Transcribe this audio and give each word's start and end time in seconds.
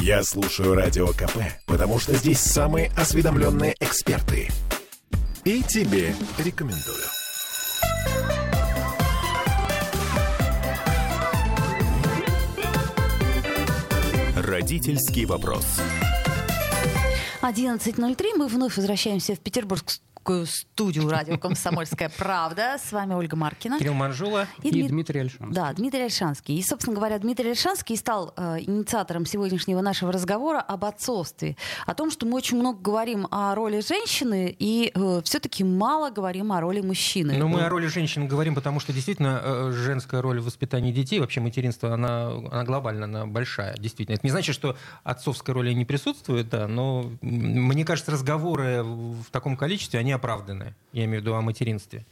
Я 0.00 0.22
слушаю 0.22 0.74
Радио 0.74 1.08
КП, 1.08 1.36
потому 1.66 1.98
что 1.98 2.14
здесь 2.14 2.40
самые 2.40 2.90
осведомленные 2.96 3.74
эксперты. 3.78 4.48
И 5.44 5.62
тебе 5.62 6.14
рекомендую. 6.38 7.04
Родительский 14.36 15.26
вопрос. 15.26 15.66
11.03. 17.42 18.36
Мы 18.36 18.48
вновь 18.48 18.76
возвращаемся 18.76 19.34
в 19.34 19.40
Петербургскую 20.22 20.46
студию 20.46 21.08
радио 21.08 21.36
«Комсомольская 21.36 22.08
правда». 22.16 22.76
С 22.78 22.92
вами 22.92 23.14
Ольга 23.14 23.36
Маркина. 23.36 23.78
Кирилл 23.78 23.94
Манжула 23.94 24.46
И 24.62 24.68
и, 24.68 24.70
Дмит- 24.70 24.88
Дмитрий 24.88 25.20
Альшанский. 25.20 25.54
Да, 25.54 25.72
Дмитрий 25.72 26.02
Альшанский. 26.02 26.56
И, 26.56 26.62
собственно 26.62 26.94
говоря, 26.94 27.18
Дмитрий 27.18 27.50
Альшанский 27.50 27.96
стал 27.96 28.32
э, 28.36 28.60
инициатором 28.60 29.26
сегодняшнего 29.26 29.80
нашего 29.80 30.12
разговора 30.12 30.60
об 30.60 30.84
отцовстве. 30.84 31.56
О 31.86 31.94
том, 31.94 32.10
что 32.12 32.26
мы 32.26 32.36
очень 32.36 32.56
много 32.58 32.78
говорим 32.80 33.26
о 33.32 33.54
роли 33.56 33.80
женщины 33.80 34.54
и 34.56 34.92
все-таки 35.24 35.64
мало 35.64 36.10
говорим 36.10 36.52
о 36.52 36.60
роли 36.60 36.80
мужчины. 36.80 37.36
Но 37.36 37.48
мы 37.48 37.62
о 37.62 37.68
роли 37.68 37.86
женщин 37.86 38.28
говорим, 38.28 38.54
потому 38.54 38.78
что 38.78 38.92
действительно 38.92 39.40
э, 39.42 39.72
женская 39.74 40.22
роль 40.22 40.40
в 40.40 40.44
воспитании 40.44 40.92
детей, 40.92 41.18
вообще 41.18 41.40
материнство, 41.40 41.92
она, 41.94 42.28
она 42.28 42.64
глобально, 42.64 43.04
она 43.04 43.26
большая, 43.26 43.76
действительно. 43.76 44.14
Это 44.14 44.26
не 44.26 44.30
значит, 44.30 44.54
что 44.54 44.76
отцовской 45.02 45.52
роли 45.52 45.72
не 45.72 45.84
присутствует, 45.84 46.48
да, 46.48 46.68
но 46.68 47.10
мне 47.22 47.84
кажется, 47.84 48.12
разговоры 48.12 48.82
в 48.84 49.24
таком 49.32 49.56
количестве, 49.56 49.98
они 49.98 50.11
оправданы. 50.12 50.74
Я 50.92 51.04
имею 51.04 51.20
в 51.20 51.24
виду 51.24 51.34
о 51.34 51.40
материнстве. 51.40 52.04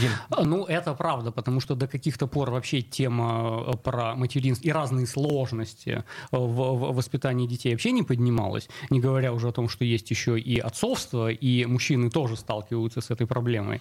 Дим, 0.00 0.10
А, 0.30 0.44
Ну, 0.44 0.64
это 0.64 0.94
правда, 0.94 1.30
потому 1.30 1.60
что 1.60 1.74
до 1.74 1.86
каких-то 1.86 2.26
пор 2.26 2.50
вообще 2.50 2.82
тема 2.82 3.64
э, 3.66 3.76
про 3.76 4.14
материнство 4.14 4.66
и 4.66 4.72
разные 4.72 5.06
сложности 5.06 6.04
э, 6.32 6.36
в, 6.36 6.92
воспитании 6.92 7.46
детей 7.46 7.72
вообще 7.72 7.92
не 7.92 8.02
поднималась, 8.02 8.68
не 8.90 9.00
говоря 9.00 9.32
уже 9.32 9.48
о 9.48 9.52
том, 9.52 9.68
что 9.68 9.84
есть 9.84 10.10
еще 10.10 10.38
и 10.38 10.58
отцовство, 10.58 11.30
и 11.30 11.66
мужчины 11.66 12.10
тоже 12.10 12.36
сталкиваются 12.36 13.00
с 13.00 13.10
этой 13.10 13.26
проблемой. 13.26 13.80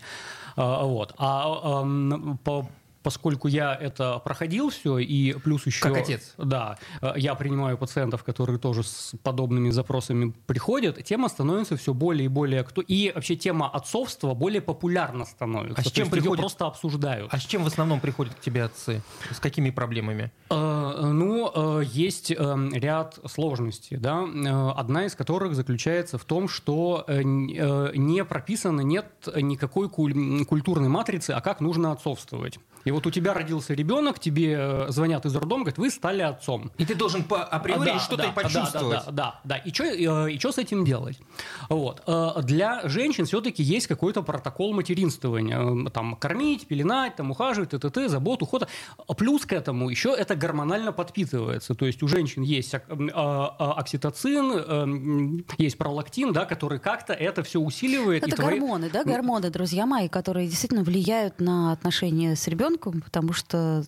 А, 0.56 0.84
Вот. 0.84 1.14
А 1.18 1.82
ам, 1.82 2.40
по 2.44 2.68
Поскольку 3.04 3.48
я 3.48 3.76
это 3.76 4.20
проходил 4.20 4.70
все, 4.70 5.00
и 5.00 5.34
плюс 5.34 5.66
еще... 5.66 5.82
Как 5.82 5.98
отец. 5.98 6.34
Да, 6.38 6.78
э, 7.02 7.14
я 7.18 7.34
принимаю 7.36 7.78
пациентов, 7.78 8.24
которые 8.24 8.60
тоже 8.60 8.84
с 8.84 9.14
подобными 9.24 9.70
запросами 9.72 10.34
приходят, 10.46 11.04
тема 11.04 11.28
становится 11.30 11.76
все 11.78 11.94
более 11.94 12.26
и 12.26 12.28
более 12.28 12.62
актуальной. 12.62 12.86
И 12.94 13.12
вообще 13.14 13.36
тема 13.36 13.70
отцовства 13.70 14.34
более 14.34 14.62
популярна 14.62 15.26
становится. 15.26 15.82
А 15.82 15.84
с 15.84 15.92
чем 15.92 16.10
приходит- 16.10 16.40
просто 16.42 16.66
обсуждают. 16.68 17.34
а 17.34 17.40
с 17.40 17.44
чем 17.44 17.64
в 17.64 17.68
основном 17.68 18.00
приходят 18.00 18.34
к 18.36 18.40
тебе 18.40 18.64
отцы? 18.64 19.02
С 19.32 19.40
какими 19.40 19.70
проблемами? 19.72 20.32
Э, 20.50 21.10
Ну, 21.12 21.52
э, 21.80 21.84
есть 21.86 22.32
э, 22.32 22.70
ряд 22.74 23.20
сложностей, 23.26 23.98
да, 23.98 24.22
Э, 24.22 24.72
одна 24.78 25.06
из 25.06 25.16
которых 25.16 25.56
заключается 25.56 26.18
в 26.18 26.26
том, 26.26 26.48
что 26.48 27.04
э, 27.08 27.22
не 27.24 28.24
прописано, 28.26 28.82
нет 28.82 29.08
никакой 29.36 29.90
куль- 29.90 30.46
культурной 30.46 30.90
матрицы, 30.90 31.32
а 31.32 31.42
как 31.42 31.62
нужно 31.62 31.92
отцовствовать. 31.92 32.60
И 32.86 32.92
вот 32.92 33.06
у 33.08 33.12
тебя 33.12 33.34
родился 33.34 33.74
ребенок, 33.74 34.20
тебе 34.20 34.56
э, 34.58 34.86
звонят 34.90 35.26
из 35.26 35.36
роддома, 35.36 35.64
говорят, 35.64 35.78
вы 35.78 35.90
стали 35.90 36.22
отцом. 36.22 36.72
И 36.78 36.86
ты 36.86 36.96
должен 36.96 37.24
по 37.24 37.44
априори 37.44 37.86
Да, 37.86 38.00
что-то 38.00 38.24
да, 38.24 38.32
почувствовать. 38.32 39.06
Да, 39.06 39.12
да, 39.12 39.12
да, 39.12 39.40
да. 39.44 39.58
И 39.58 39.74
что 39.74 39.84
и 39.86 40.38
чё 40.38 40.52
с 40.52 40.58
этим 40.58 40.84
делать? 40.86 41.20
Вот. 41.70 42.02
Э, 42.08 42.42
Для 42.42 42.82
женщин 42.88 43.26
все-таки 43.26 43.62
есть 43.64 43.88
какой-то 43.88 44.24
протокол 44.24 44.74
материнствования. 44.74 45.88
Э, 45.88 45.90
Там 45.92 46.16
кормить, 46.16 46.68
пеленать, 46.68 47.16
там 47.16 47.32
ухаживать, 47.32 47.70
т.т., 47.72 48.10
забот, 48.10 48.42
уход. 48.42 48.68
Плюс 49.18 49.46
к 49.46 49.54
этому 49.54 49.90
еще 49.90 50.10
это 50.18 50.36
гормонально 50.36 50.92
подпитывается. 50.92 51.76
То 51.76 51.86
есть 51.86 52.02
у 52.04 52.08
женщин 52.08 52.42
есть 52.44 52.74
окситоцин, 53.72 55.46
есть 55.58 55.78
пролактин, 55.78 56.34
да, 56.34 56.46
который 56.46 56.80
как-то 56.80 57.14
это 57.14 57.44
все 57.44 57.60
усиливает. 57.60 58.24
и 58.24 58.28
Это 58.28 58.36
твои- 58.38 58.60
гормоны, 58.60 58.90
да, 58.92 59.04
гормоны, 59.04 59.50
друзья 59.50 59.86
мои, 59.86 60.08
которые 60.08 60.48
действительно 60.48 60.84
влияют 60.84 61.40
на 61.40 61.72
отношения 61.72 62.36
с 62.36 62.48
ребенком, 62.48 62.71
потому 62.78 63.34
что 63.34 63.84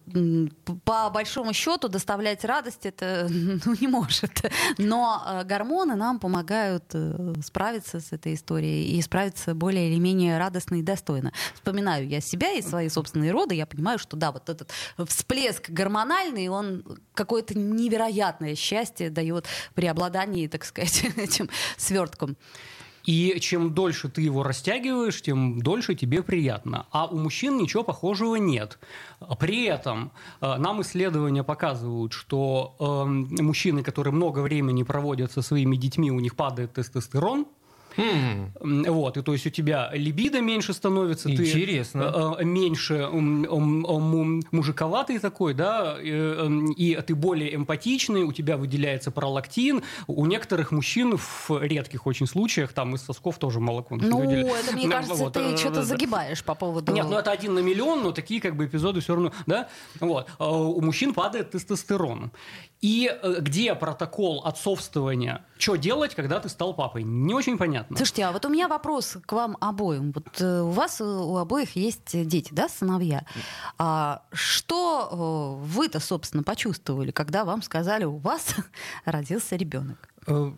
по 0.85 1.09
большому 1.09 1.53
счету 1.53 1.87
доставлять 1.87 2.43
радость 2.45 2.85
это 2.85 3.27
ну, 3.29 3.75
не 3.79 3.87
может. 3.87 4.31
Но 4.77 5.21
э, 5.25 5.43
гормоны 5.43 5.95
нам 5.95 6.19
помогают 6.19 6.85
э, 6.93 7.33
справиться 7.43 7.99
с 7.99 8.11
этой 8.11 8.33
историей 8.33 8.97
и 8.97 9.01
справиться 9.01 9.53
более 9.53 9.89
или 9.89 9.99
менее 9.99 10.37
радостно 10.37 10.75
и 10.75 10.81
достойно. 10.81 11.31
Вспоминаю 11.53 12.07
я 12.07 12.21
себя 12.21 12.51
и 12.51 12.61
свои 12.61 12.89
собственные 12.89 13.31
роды, 13.31 13.55
я 13.55 13.65
понимаю, 13.65 13.99
что 13.99 14.17
да, 14.17 14.31
вот 14.31 14.49
этот 14.49 14.71
всплеск 15.07 15.69
гормональный, 15.69 16.47
он 16.47 16.83
какое-то 17.13 17.57
невероятное 17.57 18.55
счастье 18.55 19.09
дает 19.09 19.47
при 19.73 19.87
обладании, 19.87 20.47
так 20.47 20.65
сказать, 20.65 21.03
этим 21.17 21.49
свертком. 21.77 22.37
И 23.03 23.37
чем 23.41 23.73
дольше 23.73 24.09
ты 24.09 24.21
его 24.21 24.43
растягиваешь, 24.43 25.21
тем 25.21 25.61
дольше 25.61 25.93
тебе 25.93 26.23
приятно. 26.23 26.85
А 26.91 27.05
у 27.07 27.17
мужчин 27.17 27.57
ничего 27.57 27.83
похожего 27.83 28.35
нет. 28.35 28.79
При 29.39 29.65
этом 29.65 30.11
э, 30.41 30.55
нам 30.57 30.81
исследования 30.81 31.43
показывают, 31.43 32.13
что 32.13 32.75
э, 32.79 33.41
мужчины, 33.41 33.83
которые 33.83 34.13
много 34.13 34.39
времени 34.39 34.83
проводят 34.83 35.31
со 35.31 35.41
своими 35.41 35.75
детьми, 35.75 36.11
у 36.11 36.19
них 36.19 36.35
падает 36.35 36.73
тестостерон. 36.73 37.45
М, 37.97 38.51
Вот, 38.87 39.17
и 39.17 39.21
то 39.21 39.33
есть 39.33 39.45
у 39.47 39.49
тебя 39.49 39.89
либидо 39.93 40.41
меньше 40.41 40.73
становится, 40.73 41.29
Интересно. 41.31 42.11
ты 42.11 42.19
э, 42.19 42.41
э, 42.41 42.45
меньше 42.45 43.07
мужиковатый 44.51 45.19
такой, 45.19 45.53
да, 45.53 45.97
э, 45.99 46.03
э, 46.03 46.73
и 46.77 46.95
ты 47.05 47.15
более 47.15 47.55
эмпатичный, 47.55 48.23
у 48.23 48.31
тебя 48.31 48.57
выделяется 48.57 49.11
пролактин. 49.11 49.83
У 50.07 50.25
некоторых 50.25 50.71
мужчин 50.71 51.17
в 51.17 51.49
редких 51.61 52.07
очень 52.07 52.27
случаях 52.27 52.73
там 52.73 52.95
из 52.95 53.01
сосков 53.01 53.37
тоже 53.37 53.59
молоко 53.59 53.95
Ну, 53.95 54.19
выделяется. 54.19 54.67
это, 54.67 54.75
мне 54.75 54.89
кажется, 54.89 55.15
вот, 55.15 55.33
ты 55.33 55.39
э, 55.39 55.57
что-то 55.57 55.83
загибаешь 55.83 56.43
по 56.43 56.55
поводу... 56.55 56.91
Нет, 56.91 57.05
ну 57.09 57.17
это 57.17 57.31
один 57.31 57.53
на 57.53 57.59
миллион, 57.59 58.03
но 58.03 58.11
такие 58.11 58.41
как 58.41 58.55
бы 58.55 58.65
эпизоды 58.65 59.01
все 59.01 59.15
равно, 59.15 59.31
да? 59.45 59.67
Вот. 59.99 60.29
А 60.37 60.51
У 60.51 60.81
мужчин 60.81 61.13
падает 61.13 61.51
тестостерон. 61.51 62.31
И 62.83 63.09
э, 63.09 63.37
где 63.39 63.75
протокол 63.75 64.41
отцовствования? 64.43 65.45
Что 65.57 65.77
делать, 65.77 66.13
когда 66.15 66.41
ты 66.41 66.49
стал 66.49 66.73
папой? 66.73 67.03
Не 67.03 67.33
очень 67.33 67.57
понятно. 67.57 67.95
Слушайте, 67.95 68.25
а 68.25 68.33
вот 68.33 68.43
у 68.43 68.49
меня 68.49 68.67
вопрос 68.67 69.15
к 69.25 69.31
вам 69.31 69.55
обоим. 69.61 70.11
Вот 70.11 70.41
э, 70.41 70.59
у 70.59 70.69
вас 70.69 70.99
э, 70.99 71.05
у 71.05 71.37
обоих 71.37 71.77
есть 71.77 72.27
дети, 72.27 72.49
да, 72.51 72.67
сыновья. 72.67 73.25
А 73.77 74.23
что 74.33 75.57
вы-то, 75.61 76.01
собственно, 76.01 76.43
почувствовали, 76.43 77.11
когда 77.11 77.45
вам 77.45 77.61
сказали, 77.61 78.03
у 78.03 78.17
вас 78.17 78.53
родился 79.05 79.55
ребенок? 79.55 80.09
Ну, 80.27 80.57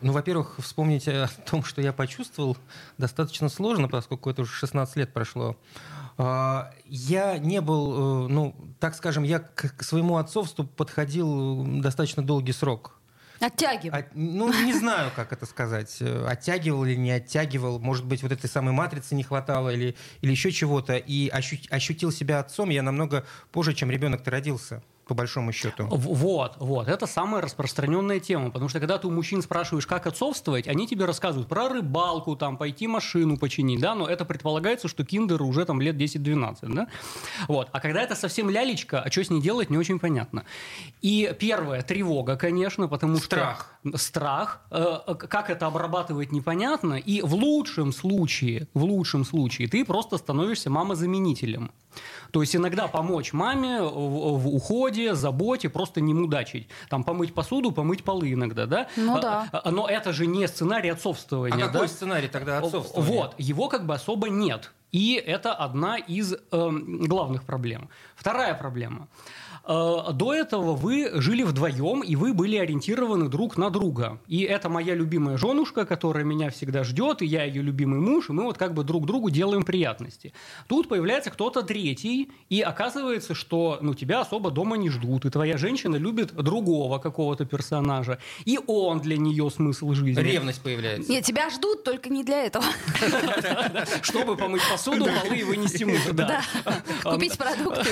во-первых, 0.00 0.56
вспомнить 0.60 1.06
о 1.06 1.28
том, 1.50 1.64
что 1.64 1.82
я 1.82 1.92
почувствовал, 1.92 2.56
достаточно 2.96 3.50
сложно, 3.50 3.88
поскольку 3.88 4.30
это 4.30 4.42
уже 4.42 4.52
16 4.52 4.96
лет 4.96 5.12
прошло. 5.12 5.54
А, 6.18 6.70
Я 6.84 7.38
не 7.38 7.60
был, 7.60 8.26
э, 8.26 8.28
ну, 8.28 8.54
так 8.80 8.94
скажем, 8.96 9.22
я 9.22 9.38
к 9.38 9.82
своему 9.84 10.16
отцовству 10.16 10.64
подходил 10.64 11.64
достаточно 11.80 12.22
долгий 12.24 12.52
срок. 12.52 12.94
Оттягивай. 13.40 14.00
От- 14.00 14.14
ну, 14.16 14.52
не 14.64 14.72
знаю, 14.74 15.12
как 15.14 15.32
это 15.32 15.46
сказать. 15.46 15.96
Э, 16.00 16.26
Оттягивал 16.26 16.84
или 16.84 16.96
не 16.96 17.12
оттягивал. 17.12 17.78
Может 17.78 18.04
быть, 18.04 18.22
вот 18.24 18.32
этой 18.32 18.50
самой 18.50 18.72
матрицы 18.72 19.14
не 19.14 19.22
хватало 19.22 19.70
или, 19.70 19.94
или 20.22 20.30
еще 20.32 20.50
чего-то. 20.50 20.96
И 20.96 21.28
ощу- 21.28 21.68
ощутил 21.70 22.10
себя 22.10 22.40
отцом 22.40 22.68
я 22.70 22.82
намного 22.82 23.24
позже, 23.52 23.74
чем 23.74 23.92
ребенок-то 23.92 24.32
родился, 24.32 24.82
по 25.08 25.14
большому 25.14 25.52
счету. 25.52 25.86
Вот, 25.90 26.56
вот, 26.58 26.86
это 26.86 27.06
самая 27.06 27.42
распространенная 27.42 28.20
тема, 28.20 28.50
потому 28.50 28.68
что 28.68 28.78
когда 28.78 28.98
ты 28.98 29.08
у 29.08 29.10
мужчин 29.10 29.42
спрашиваешь, 29.42 29.86
как 29.86 30.06
отцовствовать, 30.06 30.68
они 30.68 30.86
тебе 30.86 31.06
рассказывают 31.06 31.48
про 31.48 31.68
рыбалку, 31.68 32.36
там, 32.36 32.56
пойти 32.56 32.86
машину 32.86 33.38
починить, 33.38 33.80
да, 33.80 33.94
но 33.94 34.06
это 34.06 34.24
предполагается, 34.24 34.86
что 34.86 35.04
киндеру 35.04 35.46
уже 35.46 35.64
там 35.64 35.80
лет 35.80 35.96
10-12, 35.96 36.72
да, 36.74 36.88
вот, 37.48 37.68
а 37.72 37.80
когда 37.80 38.02
это 38.02 38.14
совсем 38.14 38.50
лялечка, 38.50 39.00
а 39.00 39.10
что 39.10 39.24
с 39.24 39.30
ней 39.30 39.40
делать, 39.40 39.70
не 39.70 39.78
очень 39.78 39.98
понятно. 39.98 40.44
И 41.00 41.34
первая 41.38 41.82
тревога, 41.82 42.36
конечно, 42.36 42.86
потому 42.86 43.16
Страх. 43.16 43.78
что 43.82 43.96
страх, 43.96 44.60
э, 44.70 45.14
как 45.28 45.50
это 45.50 45.66
обрабатывать 45.66 46.32
непонятно, 46.32 46.94
и 46.94 47.22
в 47.22 47.34
лучшем 47.34 47.92
случае, 47.92 48.68
в 48.74 48.84
лучшем 48.84 49.24
случае 49.24 49.68
ты 49.68 49.84
просто 49.84 50.18
становишься 50.18 50.70
мамозаменителем. 50.70 51.70
То 52.30 52.42
есть 52.42 52.54
иногда 52.54 52.88
помочь 52.88 53.32
маме 53.32 53.80
в, 53.82 54.38
в 54.38 54.48
уходе, 54.48 54.97
заботе, 55.14 55.68
просто 55.68 56.00
не 56.00 56.14
мудачить. 56.14 56.68
Там 56.88 57.04
помыть 57.04 57.34
посуду, 57.34 57.72
помыть 57.72 58.04
полы 58.04 58.32
иногда, 58.32 58.66
да? 58.66 58.88
Ну 58.96 59.16
А, 59.16 59.20
да. 59.20 59.48
а, 59.52 59.70
Но 59.70 59.86
это 59.88 60.12
же 60.12 60.26
не 60.26 60.46
сценарий 60.48 60.90
А 60.90 60.94
отцовствования. 60.94 61.66
какой 61.66 61.82
да? 61.82 61.88
сценарий 61.88 62.28
тогда 62.28 62.58
отцовствования? 62.58 63.10
Вот, 63.12 63.34
его 63.38 63.68
как 63.68 63.86
бы 63.86 63.94
особо 63.94 64.28
нет. 64.28 64.72
И 64.90 65.14
это 65.14 65.52
одна 65.52 65.98
из 65.98 66.34
эм, 66.50 67.04
главных 67.06 67.44
проблем. 67.44 67.90
Вторая 68.16 68.54
проблема. 68.54 69.08
Э, 69.68 70.12
до 70.12 70.34
этого 70.34 70.74
вы 70.74 71.10
жили 71.20 71.42
вдвоем, 71.42 72.02
и 72.02 72.16
вы 72.16 72.32
были 72.32 72.56
ориентированы 72.56 73.28
друг 73.28 73.56
на 73.56 73.70
друга. 73.70 74.18
И 74.26 74.42
это 74.42 74.68
моя 74.68 74.94
любимая 74.94 75.36
женушка, 75.36 75.84
которая 75.86 76.24
меня 76.24 76.50
всегда 76.50 76.82
ждет, 76.84 77.22
и 77.22 77.26
я 77.26 77.44
ее 77.44 77.62
любимый 77.62 78.00
муж, 78.00 78.30
и 78.30 78.32
мы 78.32 78.44
вот 78.44 78.58
как 78.58 78.74
бы 78.74 78.82
друг 78.82 79.06
другу 79.06 79.30
делаем 79.30 79.62
приятности. 79.62 80.32
Тут 80.66 80.88
появляется 80.88 81.30
кто-то 81.30 81.62
третий, 81.62 82.30
и 82.48 82.60
оказывается, 82.62 83.34
что 83.34 83.78
ну, 83.82 83.94
тебя 83.94 84.20
особо 84.20 84.50
дома 84.50 84.76
не 84.76 84.90
ждут, 84.90 85.24
и 85.26 85.30
твоя 85.30 85.58
женщина 85.58 85.96
любит 85.96 86.34
другого 86.34 86.98
какого-то 86.98 87.44
персонажа, 87.44 88.18
и 88.44 88.58
он 88.66 89.00
для 89.00 89.18
нее 89.18 89.50
смысл 89.50 89.92
жизни. 89.92 90.20
Ревность 90.20 90.62
появляется. 90.62 91.10
Нет, 91.10 91.24
тебя 91.24 91.50
ждут, 91.50 91.84
только 91.84 92.08
не 92.08 92.24
для 92.24 92.44
этого. 92.44 92.64
Чтобы 94.02 94.36
помыть 94.36 94.62
посуду, 94.70 95.04
полы 95.04 95.36
и 95.36 95.42
вынести 95.42 95.84
мусор. 95.84 96.14
Да. 96.14 96.42
Купить 97.02 97.36
продукты. 97.36 97.90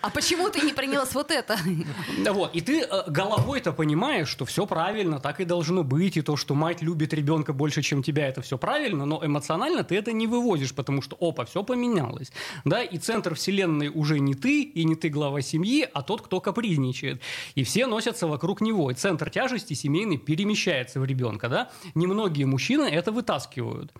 А 0.00 0.10
почему 0.10 0.48
ты 0.50 0.60
не 0.60 0.72
принес 1.00 1.14
вот 1.14 1.30
это? 1.30 1.56
Вот, 2.30 2.54
и 2.54 2.60
ты 2.60 2.82
э, 2.82 3.10
головой-то 3.10 3.72
понимаешь, 3.72 4.28
что 4.28 4.44
все 4.44 4.66
правильно, 4.66 5.18
так 5.18 5.40
и 5.40 5.44
должно 5.44 5.82
быть, 5.82 6.16
и 6.16 6.22
то, 6.22 6.36
что 6.36 6.54
мать 6.54 6.82
любит 6.82 7.12
ребенка 7.12 7.52
больше, 7.52 7.82
чем 7.82 8.02
тебя, 8.02 8.28
это 8.28 8.40
все 8.40 8.56
правильно, 8.56 9.04
но 9.04 9.24
эмоционально 9.24 9.82
ты 9.82 9.96
это 9.96 10.12
не 10.12 10.26
выводишь, 10.26 10.74
потому 10.74 11.02
что, 11.02 11.16
опа, 11.20 11.44
все 11.44 11.62
поменялось. 11.62 12.30
Да, 12.64 12.82
и 12.82 12.98
центр 12.98 13.34
вселенной 13.34 13.88
уже 13.88 14.20
не 14.20 14.34
ты, 14.34 14.62
и 14.62 14.84
не 14.84 14.94
ты 14.94 15.08
глава 15.08 15.42
семьи, 15.42 15.88
а 15.92 16.02
тот, 16.02 16.22
кто 16.22 16.40
капризничает. 16.40 17.20
И 17.56 17.64
все 17.64 17.86
носятся 17.86 18.26
вокруг 18.26 18.60
него. 18.60 18.90
И 18.90 18.94
центр 18.94 19.30
тяжести 19.30 19.74
семейный 19.74 20.18
перемещается 20.18 21.00
в 21.00 21.04
ребенка. 21.04 21.48
Да? 21.48 21.70
Немногие 21.94 22.46
мужчины 22.46 22.84
это 22.84 23.12
вытаскивают. 23.12 23.92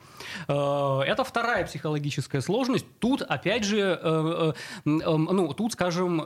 Э, 0.48 1.00
это 1.06 1.24
вторая 1.24 1.64
психологическая 1.66 2.40
сложность. 2.40 2.86
Тут, 2.98 3.22
опять 3.22 3.64
же, 3.64 3.98
э, 4.02 4.52
ну, 4.84 5.52
тут, 5.54 5.72
скажем, 5.72 6.18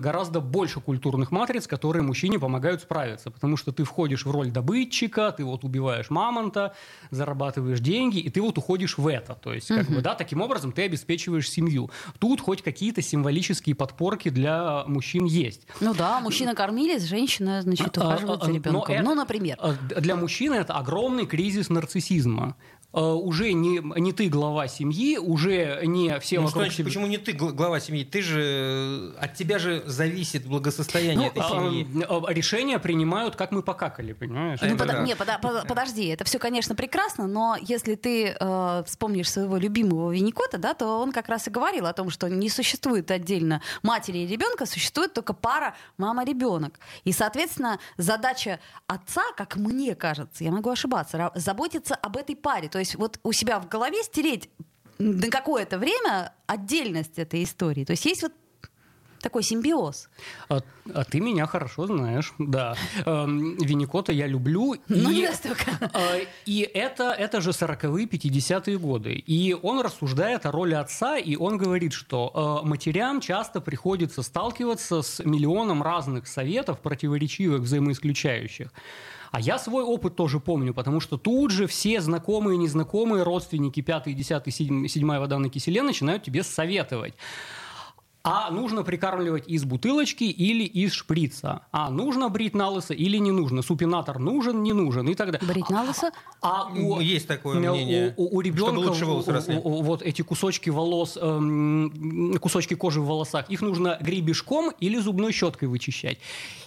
гораздо 0.00 0.13
больше 0.40 0.80
культурных 0.80 1.30
матриц, 1.30 1.66
которые 1.66 2.02
мужчине 2.02 2.38
помогают 2.38 2.82
справиться, 2.82 3.30
потому 3.30 3.56
что 3.56 3.72
ты 3.72 3.84
входишь 3.84 4.24
в 4.24 4.30
роль 4.30 4.50
добытчика, 4.50 5.32
ты 5.32 5.44
вот 5.44 5.64
убиваешь 5.64 6.10
мамонта, 6.10 6.74
зарабатываешь 7.10 7.80
деньги, 7.80 8.18
и 8.18 8.30
ты 8.30 8.40
вот 8.40 8.58
уходишь 8.58 8.98
в 8.98 9.06
это. 9.06 9.34
То 9.34 9.52
есть, 9.52 9.68
как 9.68 9.86
угу. 9.86 9.94
бы, 9.94 10.00
да, 10.00 10.14
таким 10.14 10.40
образом 10.40 10.72
ты 10.72 10.82
обеспечиваешь 10.82 11.50
семью. 11.50 11.90
Тут 12.18 12.40
хоть 12.40 12.62
какие-то 12.62 13.02
символические 13.02 13.74
подпорки 13.74 14.28
для 14.28 14.84
мужчин 14.86 15.24
есть. 15.24 15.66
Ну 15.80 15.94
да, 15.94 16.20
мужчина 16.20 16.54
кормилец, 16.54 17.02
женщина, 17.02 17.62
значит, 17.62 17.96
а, 17.98 18.00
ухаживает 18.00 18.42
за 18.42 18.52
ребенком. 18.52 19.02
ну, 19.02 19.14
например. 19.14 19.56
А, 19.60 19.72
для 19.72 20.16
мужчины 20.16 20.54
это 20.54 20.74
огромный 20.74 21.26
кризис 21.26 21.68
нарциссизма. 21.68 22.56
Э, 22.94 23.00
уже 23.00 23.52
не, 23.52 23.80
не 24.00 24.12
ты 24.12 24.28
глава 24.28 24.68
семьи, 24.68 25.18
уже 25.18 25.80
не 25.84 26.20
все 26.20 26.38
ну, 26.38 26.46
вокруг 26.46 26.68
тебя. 26.68 26.84
Почему 26.84 27.08
не 27.08 27.18
ты 27.18 27.32
глава 27.32 27.80
семьи? 27.80 28.04
Ты 28.04 28.22
же 28.22 29.14
от 29.18 29.34
тебя 29.34 29.58
же 29.58 29.82
зависит 29.84 30.46
благосостояние 30.46 31.32
ну, 31.34 31.42
этой 31.42 31.42
семьи. 31.42 32.06
А, 32.08 32.32
решения 32.32 32.78
принимают, 32.78 33.34
как 33.34 33.50
мы 33.50 33.62
покакали, 33.62 34.12
понимаешь? 34.12 34.60
Ну, 34.62 34.76
под, 34.76 34.86
да. 34.86 35.02
Не, 35.02 35.16
под, 35.16 35.28
под, 35.40 35.66
подожди, 35.66 36.06
это 36.06 36.22
все, 36.22 36.38
конечно, 36.38 36.76
прекрасно, 36.76 37.26
но 37.26 37.56
если 37.60 37.96
ты 37.96 38.36
э, 38.38 38.82
вспомнишь 38.86 39.28
своего 39.28 39.56
любимого 39.56 40.12
Винникота, 40.12 40.58
да, 40.58 40.74
то 40.74 41.00
он 41.00 41.10
как 41.10 41.28
раз 41.28 41.48
и 41.48 41.50
говорил 41.50 41.86
о 41.86 41.92
том, 41.94 42.10
что 42.10 42.28
не 42.28 42.48
существует 42.48 43.10
отдельно 43.10 43.60
матери 43.82 44.18
и 44.18 44.26
ребенка, 44.26 44.66
существует 44.66 45.12
только 45.12 45.32
пара 45.32 45.74
мама-ребенок. 45.98 46.78
И, 47.02 47.10
соответственно, 47.10 47.80
задача 47.96 48.60
отца, 48.86 49.22
как 49.36 49.56
мне 49.56 49.96
кажется, 49.96 50.44
я 50.44 50.52
могу 50.52 50.70
ошибаться, 50.70 51.32
заботиться 51.34 51.96
об 51.96 52.16
этой 52.16 52.36
паре. 52.36 52.68
То 52.68 52.83
есть 52.84 52.94
вот 52.96 53.18
у 53.22 53.32
себя 53.32 53.58
в 53.58 53.68
голове 53.68 54.02
стереть 54.02 54.48
на 54.98 55.28
какое-то 55.28 55.78
время 55.78 56.32
отдельность 56.46 57.18
этой 57.18 57.42
истории. 57.42 57.84
То 57.84 57.92
есть 57.92 58.04
есть 58.04 58.22
вот 58.22 58.32
такой 59.20 59.42
симбиоз. 59.42 60.10
А, 60.50 60.60
а 60.92 61.04
ты 61.04 61.18
меня 61.18 61.46
хорошо 61.46 61.86
знаешь, 61.86 62.34
да. 62.38 62.76
Эм, 63.06 63.56
Винникота 63.56 64.12
я 64.12 64.26
люблю. 64.26 64.76
Ну, 64.88 65.10
и, 65.10 65.14
не 65.14 65.26
настолько. 65.26 65.64
Э, 65.94 66.26
и 66.44 66.60
это, 66.60 67.04
это 67.12 67.40
же 67.40 67.50
40-е, 67.50 68.06
50-е 68.06 68.78
годы. 68.78 69.14
И 69.14 69.56
он 69.62 69.80
рассуждает 69.80 70.44
о 70.44 70.52
роли 70.52 70.74
отца, 70.74 71.16
и 71.16 71.36
он 71.36 71.56
говорит, 71.56 71.94
что 71.94 72.60
э, 72.62 72.68
матерям 72.68 73.20
часто 73.20 73.62
приходится 73.62 74.22
сталкиваться 74.22 75.00
с 75.00 75.24
миллионом 75.24 75.82
разных 75.82 76.26
советов, 76.26 76.80
противоречивых, 76.80 77.62
взаимоисключающих. 77.62 78.70
А 79.34 79.40
я 79.40 79.58
свой 79.58 79.82
опыт 79.82 80.14
тоже 80.14 80.38
помню, 80.38 80.72
потому 80.72 81.00
что 81.00 81.18
тут 81.18 81.50
же 81.50 81.66
все 81.66 82.00
знакомые, 82.00 82.56
незнакомые, 82.56 83.24
родственники, 83.24 83.80
пятый, 83.80 84.14
десятый, 84.14 84.52
седьмая 84.52 85.18
вода 85.18 85.40
на 85.40 85.48
киселе 85.48 85.82
начинают 85.82 86.22
тебе 86.22 86.44
советовать. 86.44 87.14
А 88.22 88.52
нужно 88.52 88.84
прикармливать 88.84 89.48
из 89.48 89.64
бутылочки 89.64 90.22
или 90.22 90.62
из 90.62 90.92
шприца. 90.92 91.62
А 91.72 91.90
нужно 91.90 92.28
брить 92.28 92.54
на 92.54 92.68
лысо 92.68 92.94
или 92.94 93.16
не 93.16 93.32
нужно. 93.32 93.62
Супинатор 93.62 94.20
нужен, 94.20 94.62
не 94.62 94.72
нужен 94.72 95.08
и 95.08 95.16
так 95.16 95.32
далее. 95.32 95.48
Брить 95.48 95.68
на 95.68 95.82
лысо? 95.82 96.12
А 96.40 96.70
у, 96.72 97.00
есть 97.00 97.26
такое 97.26 97.58
мнение. 97.58 98.14
У, 98.16 98.36
у, 98.36 98.36
у 98.36 98.40
ребенка 98.40 98.78
лучше 98.78 99.04
волосы 99.04 99.32
росли. 99.32 99.56
У, 99.56 99.68
у, 99.68 99.82
вот 99.82 100.00
эти 100.02 100.22
кусочки 100.22 100.70
волос, 100.70 101.18
эм, 101.20 102.38
кусочки 102.40 102.74
кожи 102.74 103.00
в 103.00 103.06
волосах, 103.06 103.50
их 103.50 103.62
нужно 103.62 103.98
гребешком 104.00 104.70
или 104.78 104.96
зубной 104.98 105.32
щеткой 105.32 105.66
вычищать. 105.66 106.18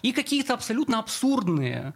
И 0.01 0.11
какие-то 0.11 0.53
абсолютно 0.53 0.99
абсурдные 0.99 1.93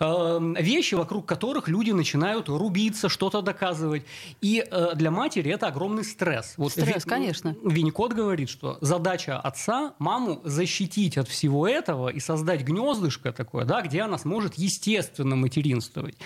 вещи, 0.00 0.94
вокруг 0.94 1.26
которых 1.26 1.68
люди 1.68 1.90
начинают 1.90 2.48
рубиться, 2.48 3.08
что-то 3.08 3.42
доказывать. 3.42 4.04
И 4.40 4.64
э, 4.68 4.94
для 4.94 5.10
матери 5.10 5.50
это 5.50 5.68
огромный 5.68 6.04
стресс. 6.04 6.54
Вот 6.56 6.72
стресс, 6.72 7.04
Ви, 7.04 7.10
конечно. 7.10 7.56
Винникот 7.62 8.12
говорит, 8.12 8.48
что 8.48 8.78
задача 8.80 9.38
отца 9.38 9.94
маму 9.98 10.40
защитить 10.44 11.18
от 11.18 11.28
всего 11.28 11.66
этого 11.68 12.08
и 12.08 12.20
создать 12.20 12.62
гнездышко 12.62 13.32
такое, 13.32 13.64
да, 13.64 13.82
где 13.82 14.02
она 14.02 14.18
сможет 14.18 14.54
естественно 14.54 15.36
материнствовать. 15.36 16.16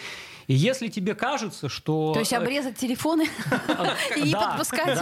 И 0.48 0.54
если 0.54 0.88
тебе 0.88 1.14
кажется, 1.14 1.68
что... 1.68 2.14
То 2.14 2.20
есть 2.20 2.32
э, 2.32 2.36
обрезать 2.36 2.78
телефоны 2.78 3.28
и 4.16 4.22
не 4.22 4.32
подпускать 4.32 4.98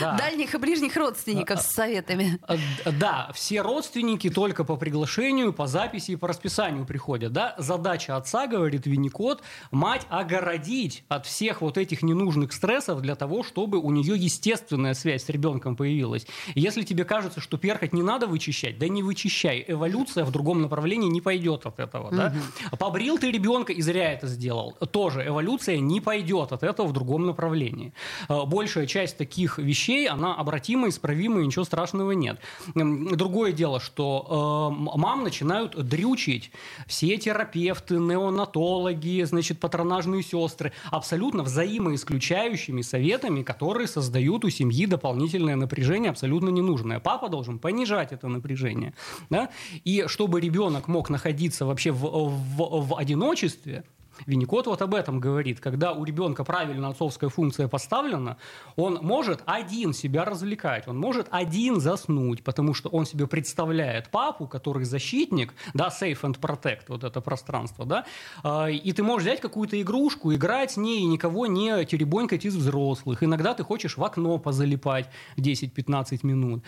дальних 0.00 0.54
и 0.54 0.58
ближних 0.58 0.96
родственников 0.96 1.60
с 1.60 1.72
советами. 1.72 2.38
Э, 2.48 2.56
да, 2.92 3.32
все 3.34 3.62
родственники 3.62 4.30
только 4.30 4.62
по 4.62 4.76
приглашению, 4.76 5.52
по 5.52 5.66
записи 5.66 6.12
и 6.12 6.16
по 6.16 6.28
расписанию 6.28 6.86
приходят. 6.86 7.32
Да? 7.32 7.56
Задача 7.58 8.16
отца, 8.16 8.46
говорит 8.46 8.86
Винникот, 8.86 9.42
мать 9.72 10.06
огородить 10.08 11.02
от 11.08 11.26
всех 11.26 11.62
вот 11.62 11.78
этих 11.78 12.02
ненужных 12.02 12.52
стрессов 12.52 13.00
для 13.02 13.16
того, 13.16 13.42
чтобы 13.42 13.78
у 13.78 13.90
нее 13.90 14.16
естественная 14.16 14.94
связь 14.94 15.24
с 15.24 15.28
ребенком 15.28 15.74
появилась. 15.74 16.28
если 16.54 16.84
тебе 16.84 17.04
кажется, 17.04 17.40
что 17.40 17.58
перхоть 17.58 17.92
не 17.92 18.04
надо 18.04 18.28
вычищать, 18.28 18.78
да 18.78 18.86
не 18.86 19.02
вычищай. 19.02 19.64
Эволюция 19.66 20.24
в 20.24 20.30
другом 20.30 20.62
направлении 20.62 21.08
не 21.08 21.20
пойдет 21.20 21.66
от 21.66 21.80
этого. 21.80 22.12
Да? 22.12 22.32
Побрил 22.78 23.18
ты 23.18 23.32
ребенка 23.32 23.72
и 23.72 23.82
зря 23.82 24.12
это 24.12 24.28
сделал 24.28 24.75
тоже 24.90 25.26
эволюция 25.26 25.78
не 25.78 26.00
пойдет 26.00 26.52
от 26.52 26.62
этого 26.62 26.86
в 26.86 26.92
другом 26.92 27.26
направлении. 27.26 27.92
Э, 28.28 28.44
большая 28.46 28.86
часть 28.86 29.16
таких 29.16 29.58
вещей, 29.58 30.08
она 30.08 30.34
обратима, 30.34 30.88
исправима, 30.88 31.40
и 31.40 31.46
ничего 31.46 31.64
страшного 31.64 32.12
нет. 32.12 32.38
Другое 32.74 33.52
дело, 33.52 33.80
что 33.80 34.72
э, 34.72 34.98
мам 34.98 35.24
начинают 35.24 35.76
дрючить 35.76 36.50
все 36.86 37.16
терапевты, 37.16 37.98
неонатологи, 37.98 39.22
значит, 39.24 39.60
патронажные 39.60 40.22
сестры, 40.22 40.72
абсолютно 40.90 41.42
взаимоисключающими 41.42 42.82
советами, 42.82 43.42
которые 43.42 43.86
создают 43.86 44.44
у 44.44 44.50
семьи 44.50 44.86
дополнительное 44.86 45.56
напряжение, 45.56 46.10
абсолютно 46.10 46.48
ненужное. 46.50 47.00
Папа 47.00 47.28
должен 47.28 47.58
понижать 47.58 48.12
это 48.12 48.28
напряжение. 48.28 48.94
Да? 49.30 49.50
И 49.84 50.04
чтобы 50.06 50.40
ребенок 50.40 50.88
мог 50.88 51.10
находиться 51.10 51.66
вообще 51.66 51.90
в, 51.90 52.00
в, 52.00 52.86
в 52.86 52.96
одиночестве, 52.96 53.84
Винникот 54.24 54.66
вот 54.66 54.82
об 54.82 54.94
этом 54.94 55.20
говорит. 55.20 55.60
Когда 55.60 55.92
у 55.92 56.04
ребенка 56.04 56.44
правильно 56.44 56.88
отцовская 56.88 57.28
функция 57.28 57.68
поставлена, 57.68 58.38
он 58.76 58.98
может 59.02 59.42
один 59.44 59.92
себя 59.92 60.24
развлекать, 60.24 60.88
он 60.88 60.96
может 60.96 61.28
один 61.30 61.80
заснуть, 61.80 62.42
потому 62.42 62.72
что 62.72 62.88
он 62.88 63.04
себе 63.04 63.26
представляет 63.26 64.08
папу, 64.08 64.46
который 64.46 64.84
защитник, 64.84 65.52
да, 65.74 65.88
safe 65.88 66.20
and 66.22 66.40
protect, 66.40 66.84
вот 66.88 67.04
это 67.04 67.20
пространство, 67.20 67.84
да, 67.84 68.04
а, 68.42 68.66
и 68.66 68.92
ты 68.92 69.02
можешь 69.02 69.26
взять 69.26 69.40
какую-то 69.40 69.80
игрушку, 69.80 70.32
играть 70.32 70.72
с 70.72 70.76
ней 70.76 71.00
и 71.00 71.04
никого 71.04 71.46
не 71.46 71.84
теребонькать 71.84 72.44
из 72.44 72.56
взрослых. 72.56 73.22
Иногда 73.22 73.54
ты 73.54 73.64
хочешь 73.64 73.96
в 73.96 74.04
окно 74.04 74.38
позалипать 74.38 75.10
10-15 75.36 76.20
минут. 76.22 76.62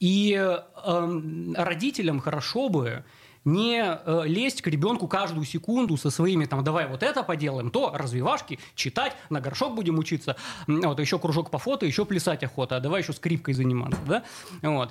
И 0.00 0.34
э, 0.34 1.52
родителям 1.54 2.20
хорошо 2.20 2.68
бы 2.70 3.04
не 3.44 3.82
э, 3.82 4.22
лезть 4.26 4.62
к 4.62 4.66
ребенку 4.66 5.08
каждую 5.08 5.44
секунду 5.44 5.96
со 5.96 6.10
своими, 6.10 6.44
там, 6.44 6.62
давай 6.64 6.86
вот 6.86 7.02
это 7.02 7.22
поделаем, 7.22 7.70
то 7.70 7.92
развивашки, 7.94 8.58
читать, 8.74 9.16
на 9.30 9.40
горшок 9.40 9.74
будем 9.74 9.98
учиться, 9.98 10.36
вот, 10.66 11.00
еще 11.00 11.18
кружок 11.18 11.50
по 11.50 11.58
фото, 11.58 11.86
еще 11.86 12.04
плясать 12.04 12.44
охота, 12.44 12.76
а 12.76 12.80
давай 12.80 13.02
еще 13.02 13.12
скрипкой 13.12 13.54
заниматься, 13.54 14.00
да, 14.06 14.24
вот. 14.62 14.90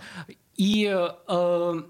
И 0.56 0.86
э, 0.92 1.84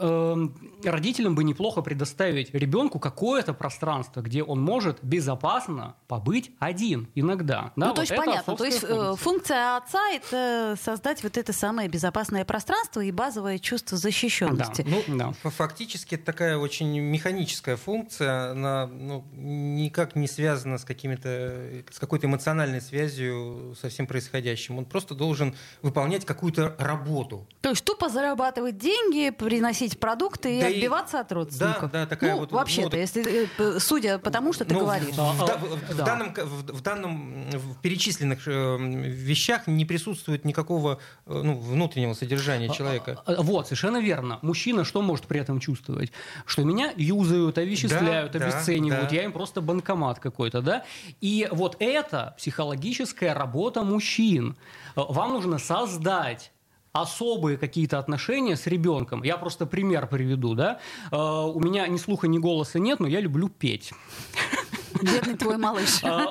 эм, 0.00 0.56
родителям 0.84 1.34
бы 1.34 1.44
неплохо 1.44 1.82
предоставить 1.82 2.52
ребенку 2.54 2.98
какое-то 2.98 3.54
пространство, 3.54 4.20
где 4.20 4.42
он 4.42 4.60
может 4.60 4.98
безопасно 5.02 5.96
побыть 6.08 6.50
один 6.58 7.08
иногда. 7.14 7.72
Да, 7.76 7.88
ну, 7.88 7.94
то 7.94 8.00
есть 8.02 8.14
понятно. 8.14 8.56
То 8.56 8.64
есть 8.64 8.82
э, 8.82 8.86
функция. 8.86 9.14
функция 9.16 9.76
отца 9.76 10.10
это 10.10 10.76
создать 10.82 11.22
вот 11.22 11.36
это 11.36 11.52
самое 11.52 11.88
безопасное 11.88 12.44
пространство 12.44 13.00
и 13.00 13.10
базовое 13.10 13.58
чувство 13.58 13.96
защищенности. 13.96 14.82
Да. 14.82 14.90
Ну, 15.08 15.32
Да. 15.34 15.50
фактически 15.50 16.14
это 16.14 16.24
такая 16.24 16.56
очень 16.56 16.98
механическая 16.98 17.76
функция, 17.76 18.52
она 18.52 18.86
ну, 18.86 19.24
никак 19.32 20.16
не 20.16 20.26
связана 20.26 20.78
с, 20.78 20.84
какими-то, 20.84 21.84
с 21.90 21.98
какой-то 21.98 22.26
эмоциональной 22.26 22.80
связью 22.80 23.74
со 23.80 23.88
всем 23.88 24.06
происходящим. 24.06 24.78
Он 24.78 24.84
просто 24.84 25.14
должен 25.14 25.54
выполнять 25.82 26.24
какую-то 26.24 26.74
работу. 26.78 27.46
То 27.60 27.70
есть 27.70 27.84
тупо 27.84 28.08
зарабатывать 28.08 28.78
деньги, 28.78 29.30
приносить 29.30 29.89
продукты 29.98 30.58
и 30.58 30.60
Да 30.60 30.68
и- 30.68 30.76
отбиваться 30.76 31.20
от 31.20 31.32
родственников. 31.32 31.90
да, 31.90 32.06
такая 32.06 32.34
ну, 32.34 32.40
вот, 32.40 32.52
вообще-то, 32.52 32.90
ну, 32.96 33.00
если 33.00 33.48
э, 33.58 33.80
судя 33.80 34.18
по 34.18 34.30
тому, 34.30 34.52
что 34.52 34.64
ты 34.64 34.74
Ну, 34.74 34.80
говоришь. 34.80 35.14
В, 35.14 35.18
в- 35.18 35.46
Да, 35.46 35.56
в- 35.56 35.92
в 35.92 35.96
да. 35.96 36.04
данном, 36.04 36.34
в, 36.34 36.72
в 36.72 36.80
данном 36.82 37.50
в 37.50 37.80
перечисленных 37.80 38.46
э, 38.46 38.76
вещах 38.78 39.66
не 39.66 39.84
присутствует 39.84 40.44
никакого 40.44 40.98
э, 41.26 41.40
ну, 41.42 41.58
внутреннего 41.58 42.14
содержания 42.14 42.68
человека. 42.70 43.22
А, 43.26 43.32
а, 43.34 43.42
Вот, 43.42 43.66
совершенно 43.66 43.98
верно. 44.00 44.38
Мужчина 44.42 44.84
что 44.84 45.02
может 45.02 45.26
при 45.26 45.40
этом 45.40 45.60
чувствовать? 45.60 46.12
Что 46.46 46.62
меня 46.62 46.92
юзают, 46.96 47.58
овеществляют, 47.58 48.32
Да, 48.32 48.38
да, 48.38 48.44
обесценивают, 48.46 49.08
да. 49.10 49.14
я 49.16 49.24
им 49.24 49.32
просто 49.32 49.60
банкомат 49.60 50.18
какой-то, 50.18 50.60
да? 50.62 50.84
И 51.20 51.48
вот 51.50 51.76
это 51.80 52.34
психологическая 52.38 53.34
работа 53.34 53.82
мужчин. 53.82 54.56
Вам 54.96 55.32
нужно 55.32 55.58
создать 55.58 56.52
особые 56.92 57.56
какие-то 57.56 57.98
отношения 57.98 58.56
с 58.56 58.66
ребенком. 58.66 59.22
Я 59.22 59.36
просто 59.36 59.66
пример 59.66 60.06
приведу, 60.08 60.54
да? 60.54 60.80
Э, 61.12 61.16
У 61.16 61.60
меня 61.60 61.86
ни 61.86 61.96
слуха, 61.96 62.28
ни 62.28 62.38
голоса 62.38 62.78
нет, 62.78 63.00
но 63.00 63.06
я 63.06 63.20
люблю 63.20 63.48
петь. 63.48 63.92
Бедный 65.02 65.36
твой 65.36 65.56
малыш. 65.56 66.00
А, 66.02 66.26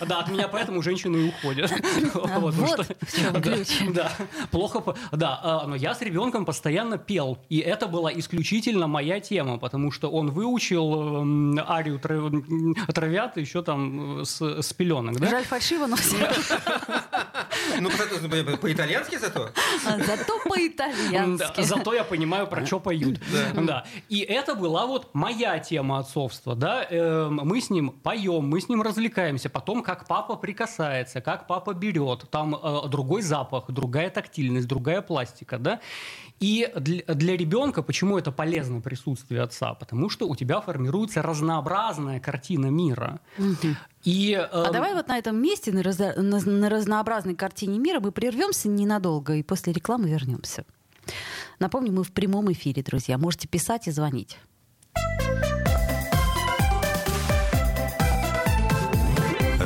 а, 0.00 0.04
Да, 0.06 0.20
от 0.20 0.28
меня 0.30 0.48
поэтому 0.48 0.82
женщины 0.82 1.16
и 1.16 1.28
уходят. 1.28 1.72
А, 2.14 2.38
Вот, 2.40 2.86
Да, 3.32 3.40
ключ. 3.40 3.68
Да, 3.90 4.12
плохо. 4.50 4.94
Да, 5.12 5.64
но 5.66 5.76
я 5.76 5.94
с 5.94 6.00
ребенком 6.02 6.44
постоянно 6.44 6.98
пел, 6.98 7.38
и 7.48 7.58
это 7.58 7.86
была 7.86 8.12
исключительно 8.12 8.86
моя 8.86 9.20
тема, 9.20 9.58
потому 9.58 9.90
что 9.92 10.10
он 10.10 10.30
выучил 10.30 11.20
эм, 11.22 11.58
арию 11.68 11.98
тра- 11.98 12.30
травят 12.92 13.36
еще 13.36 13.62
там 13.62 14.20
э, 14.20 14.24
с, 14.24 14.72
пеленок? 14.72 15.18
Жаль, 15.28 15.44
фальшиво, 15.44 15.86
но 15.86 15.96
все. 15.96 16.16
Ну, 17.80 17.90
по-итальянски 18.60 19.18
зато? 19.18 19.50
Зато 19.84 20.38
по-итальянски. 20.48 21.62
зато 21.62 21.94
я 21.94 22.04
понимаю, 22.04 22.46
про 22.46 22.66
что 22.66 22.80
поют. 22.80 23.20
Да. 23.54 23.84
И 24.08 24.20
это 24.20 24.54
была 24.54 24.86
вот 24.86 25.14
моя 25.14 25.58
тема 25.58 25.98
отцовства. 25.98 26.54
Да? 26.54 26.84
Эм, 26.90 27.40
Мы 27.44 27.60
с 27.60 27.70
ним 27.70 27.90
поем, 28.02 28.48
мы 28.48 28.60
с 28.60 28.68
ним 28.68 28.82
развлекаемся. 28.82 29.48
Потом, 29.48 29.82
как 29.82 30.06
папа 30.06 30.36
прикасается, 30.36 31.20
как 31.20 31.46
папа 31.46 31.72
берет. 31.74 32.28
Там 32.30 32.54
э, 32.54 32.88
другой 32.88 33.22
запах, 33.22 33.70
другая 33.70 34.10
тактильность, 34.10 34.66
другая 34.68 35.00
пластика. 35.02 35.58
Да? 35.58 35.80
И 36.40 36.70
для, 36.76 37.02
для 37.14 37.36
ребенка 37.36 37.82
почему 37.82 38.18
это 38.18 38.32
полезно 38.32 38.80
присутствие 38.80 39.42
отца? 39.42 39.74
Потому 39.74 40.10
что 40.10 40.28
у 40.28 40.34
тебя 40.36 40.60
формируется 40.60 41.22
разнообразная 41.22 42.20
картина 42.20 42.66
мира. 42.66 43.20
И, 44.04 44.34
А 44.34 44.66
эм, 44.66 44.72
давай 44.72 44.94
вот 44.94 45.08
на 45.08 45.16
этом 45.18 45.40
месте, 45.40 45.70
на, 45.72 45.80
разо- 45.80 46.20
на- 46.20 46.40
на 46.40 46.68
разнообразной 46.68 47.34
картине 47.36 47.78
мира, 47.78 48.00
мы 48.00 48.10
прервемся 48.12 48.68
ненадолго 48.68 49.34
и 49.34 49.42
после 49.42 49.72
рекламы 49.72 50.08
вернемся. 50.10 50.64
Напомню, 51.58 51.92
мы 51.92 52.02
в 52.02 52.12
прямом 52.12 52.50
эфире, 52.52 52.82
друзья. 52.82 53.18
Можете 53.18 53.46
писать 53.48 53.86
и 53.88 53.90
звонить. 53.92 54.38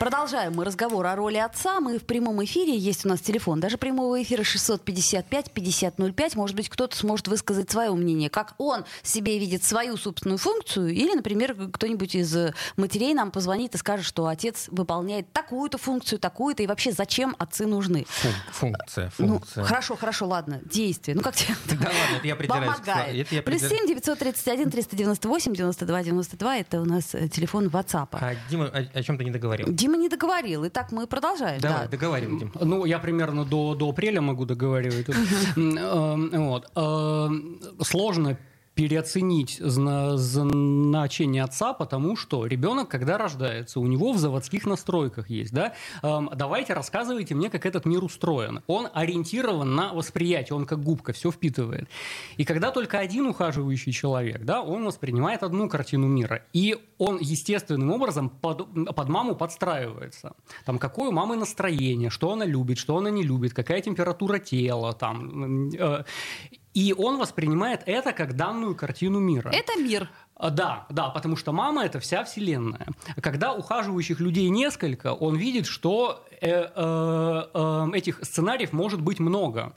Продолжаем 0.00 0.54
мы 0.54 0.64
разговор 0.64 1.04
о 1.08 1.14
роли 1.14 1.36
отца. 1.36 1.78
Мы 1.78 1.98
в 1.98 2.04
прямом 2.04 2.42
эфире. 2.42 2.74
Есть 2.74 3.04
у 3.04 3.08
нас 3.10 3.20
телефон. 3.20 3.60
Даже 3.60 3.76
прямого 3.76 4.22
эфира 4.22 4.40
655-5005. 4.40 6.36
Может 6.36 6.56
быть, 6.56 6.70
кто-то 6.70 6.96
сможет 6.96 7.28
высказать 7.28 7.70
свое 7.70 7.92
мнение. 7.92 8.30
Как 8.30 8.54
он 8.56 8.86
себе 9.02 9.38
видит 9.38 9.62
свою 9.62 9.98
собственную 9.98 10.38
функцию. 10.38 10.88
Или, 10.88 11.12
например, 11.12 11.54
кто-нибудь 11.70 12.14
из 12.14 12.34
э, 12.34 12.54
матерей 12.78 13.12
нам 13.12 13.30
позвонит 13.30 13.74
и 13.74 13.78
скажет, 13.78 14.06
что 14.06 14.26
отец 14.26 14.68
выполняет 14.70 15.30
такую-то 15.34 15.76
функцию, 15.76 16.18
такую-то. 16.18 16.62
И 16.62 16.66
вообще, 16.66 16.92
зачем 16.92 17.36
отцы 17.38 17.66
нужны? 17.66 18.06
Фун- 18.08 18.32
функция, 18.52 19.12
Ну, 19.18 19.26
функция. 19.34 19.64
хорошо, 19.64 19.96
хорошо, 19.96 20.26
ладно. 20.28 20.62
Действие. 20.64 21.14
Ну, 21.14 21.20
как 21.20 21.36
тебе? 21.36 21.54
Да 21.66 21.74
ладно, 21.88 22.16
это 22.16 22.26
я 22.26 22.36
придираюсь. 22.36 22.72
Помогает. 22.72 23.16
Это 23.26 23.34
я 23.34 23.42
Плюс 23.42 23.60
придир- 23.60 23.76
7 23.80 23.86
931 23.88 24.70
398 24.70 25.52
92 25.54 26.02
92. 26.04 26.56
Это 26.56 26.80
у 26.80 26.86
нас 26.86 27.14
э, 27.14 27.28
телефон 27.28 27.66
WhatsApp. 27.66 28.08
А 28.12 28.32
Дима 28.48 28.64
о, 28.64 28.78
о 28.98 29.02
чем-то 29.02 29.24
не 29.24 29.30
договорил. 29.30 29.66
Дима 29.68 29.89
не 29.96 30.08
договорил. 30.08 30.66
Итак, 30.66 30.92
мы 30.92 31.06
продолжаем. 31.06 31.60
Давай, 31.60 31.82
да. 31.82 31.88
договаривай, 31.88 32.38
Дим. 32.38 32.52
Ну, 32.60 32.84
я 32.84 32.98
примерно 32.98 33.44
до, 33.44 33.74
до 33.74 33.88
апреля 33.90 34.20
могу 34.20 34.44
эм, 35.56 36.30
Вот. 36.48 36.70
Эм, 36.76 37.60
Сложно 37.82 38.36
переоценить 38.74 39.58
зна- 39.60 40.16
значение 40.16 41.44
отца, 41.44 41.72
потому 41.72 42.16
что 42.16 42.46
ребенок, 42.46 42.88
когда 42.88 43.18
рождается, 43.18 43.80
у 43.80 43.86
него 43.86 44.12
в 44.12 44.18
заводских 44.18 44.66
настройках 44.66 45.30
есть, 45.30 45.52
да, 45.52 45.74
Эм, 46.02 46.30
давайте 46.34 46.74
рассказывайте 46.74 47.34
мне, 47.34 47.50
как 47.50 47.66
этот 47.66 47.84
мир 47.84 48.04
устроен. 48.04 48.62
Он 48.66 48.88
ориентирован 48.92 49.74
на 49.74 49.92
восприятие, 49.92 50.56
он 50.56 50.66
как 50.66 50.82
губка, 50.82 51.12
все 51.12 51.30
впитывает. 51.30 51.88
И 52.36 52.44
когда 52.44 52.70
только 52.70 52.98
один 52.98 53.26
ухаживающий 53.26 53.92
человек, 53.92 54.44
да, 54.44 54.62
он 54.62 54.84
воспринимает 54.84 55.42
одну 55.42 55.68
картину 55.68 56.06
мира, 56.06 56.42
и 56.52 56.76
он 56.98 57.18
естественным 57.20 57.90
образом 57.90 58.30
под, 58.30 58.66
под 58.94 59.08
маму 59.08 59.34
подстраивается. 59.34 60.32
Там, 60.64 60.78
какое 60.78 61.10
у 61.10 61.12
мамы 61.12 61.36
настроение, 61.36 62.10
что 62.10 62.32
она 62.32 62.44
любит, 62.44 62.78
что 62.78 62.96
она 62.96 63.10
не 63.10 63.22
любит, 63.22 63.52
какая 63.52 63.80
температура 63.80 64.38
тела, 64.38 64.92
там, 64.92 65.70
э, 65.70 66.04
и 66.74 66.94
он 66.96 67.18
воспринимает 67.18 67.82
это 67.86 68.12
как 68.12 68.36
данную 68.36 68.74
картину 68.74 69.18
мира. 69.18 69.50
Это 69.50 69.76
мир. 69.76 70.08
А, 70.36 70.50
Да, 70.50 70.86
да, 70.88 71.08
потому 71.08 71.36
что 71.36 71.52
мама 71.52 71.84
это 71.84 72.00
вся 72.00 72.24
вселенная. 72.24 72.86
Когда 73.20 73.52
ухаживающих 73.52 74.20
людей 74.20 74.48
несколько, 74.48 75.12
он 75.12 75.36
видит, 75.36 75.66
что 75.66 76.24
э, 76.40 76.48
э, 76.50 77.44
э, 77.54 77.86
этих 77.94 78.20
сценариев 78.22 78.72
может 78.72 79.00
быть 79.00 79.18
много. 79.18 79.74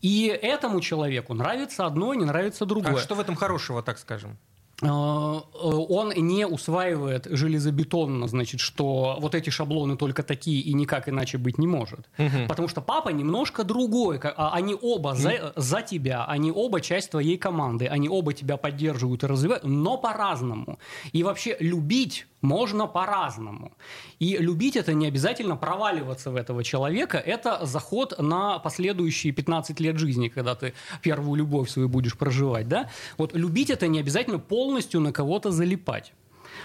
И 0.00 0.26
этому 0.26 0.80
человеку 0.80 1.34
нравится 1.34 1.86
одно, 1.86 2.14
не 2.14 2.24
нравится 2.24 2.66
другое. 2.66 2.94
А 2.94 2.98
что 2.98 3.14
в 3.14 3.20
этом 3.20 3.36
хорошего, 3.36 3.82
так 3.82 3.98
скажем? 3.98 4.38
Э, 4.82 4.86
он 4.86 6.12
не 6.16 6.46
усваивает 6.46 7.26
железобетонно, 7.30 8.26
значит, 8.26 8.60
что 8.60 9.16
вот 9.20 9.34
эти 9.34 9.50
шаблоны 9.50 9.96
только 9.96 10.22
такие 10.22 10.60
и 10.60 10.74
никак 10.74 11.08
иначе 11.08 11.38
быть 11.38 11.58
не 11.58 11.66
может. 11.66 12.08
Потому 12.48 12.68
что 12.68 12.80
папа 12.80 13.10
немножко 13.10 13.64
другой. 13.64 14.18
а 14.22 14.50
Они 14.52 14.76
оба 14.80 15.14
за, 15.14 15.52
за 15.56 15.82
тебя, 15.82 16.24
они 16.24 16.50
оба 16.50 16.80
часть 16.80 17.10
твоей 17.10 17.38
команды, 17.38 17.86
они 17.86 18.08
оба 18.08 18.32
тебя 18.32 18.56
поддерживают 18.56 19.22
и 19.22 19.26
развивают, 19.26 19.64
но 19.64 19.96
по-разному. 19.96 20.78
И 21.12 21.22
вообще 21.22 21.56
любить 21.60 22.26
можно 22.42 22.86
по-разному. 22.86 23.72
И 24.18 24.36
любить 24.36 24.76
это 24.76 24.92
не 24.92 25.06
обязательно 25.06 25.56
проваливаться 25.56 26.30
в 26.30 26.36
этого 26.36 26.62
человека, 26.62 27.18
это 27.18 27.64
заход 27.64 28.18
на 28.18 28.58
последующие 28.58 29.32
15 29.32 29.80
лет 29.80 29.98
жизни, 29.98 30.28
когда 30.28 30.54
ты 30.54 30.74
первую 31.00 31.36
любовь 31.36 31.70
свою 31.70 31.88
будешь 31.88 32.18
проживать, 32.18 32.68
да? 32.68 32.90
Вот 33.16 33.34
любить 33.34 33.70
это 33.70 33.86
не 33.88 34.00
обязательно 34.00 34.38
полностью 34.38 35.00
на 35.00 35.12
кого-то 35.12 35.50
залипать. 35.50 36.12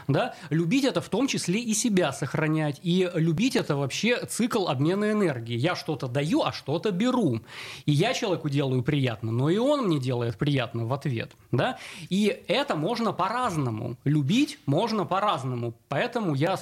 Да? 0.07 0.35
Любить 0.49 0.83
это 0.83 1.01
в 1.01 1.09
том 1.09 1.27
числе 1.27 1.59
и 1.59 1.73
себя 1.73 2.11
сохранять. 2.11 2.79
И 2.83 3.09
любить 3.13 3.55
это 3.55 3.75
вообще 3.75 4.25
цикл 4.25 4.67
обмена 4.67 5.11
энергии. 5.11 5.57
Я 5.57 5.75
что-то 5.75 6.07
даю, 6.07 6.43
а 6.43 6.51
что-то 6.51 6.91
беру. 6.91 7.41
И 7.85 7.91
я 7.91 8.13
человеку 8.13 8.49
делаю 8.49 8.83
приятно, 8.83 9.31
но 9.31 9.49
и 9.49 9.57
он 9.57 9.87
мне 9.87 9.99
делает 9.99 10.37
приятно 10.37 10.85
в 10.85 10.93
ответ. 10.93 11.31
Да? 11.51 11.77
И 12.09 12.43
это 12.47 12.75
можно 12.75 13.13
по-разному. 13.13 13.97
Любить 14.03 14.59
можно 14.65 15.05
по-разному. 15.05 15.73
Поэтому 15.89 16.35
я 16.35 16.57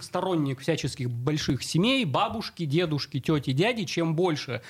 сторонник 0.00 0.60
всяческих 0.60 1.10
больших 1.10 1.62
семей, 1.62 2.04
бабушки, 2.04 2.64
дедушки, 2.64 3.20
тети, 3.20 3.52
дяди. 3.52 3.84
Чем 3.84 4.14
больше 4.14 4.62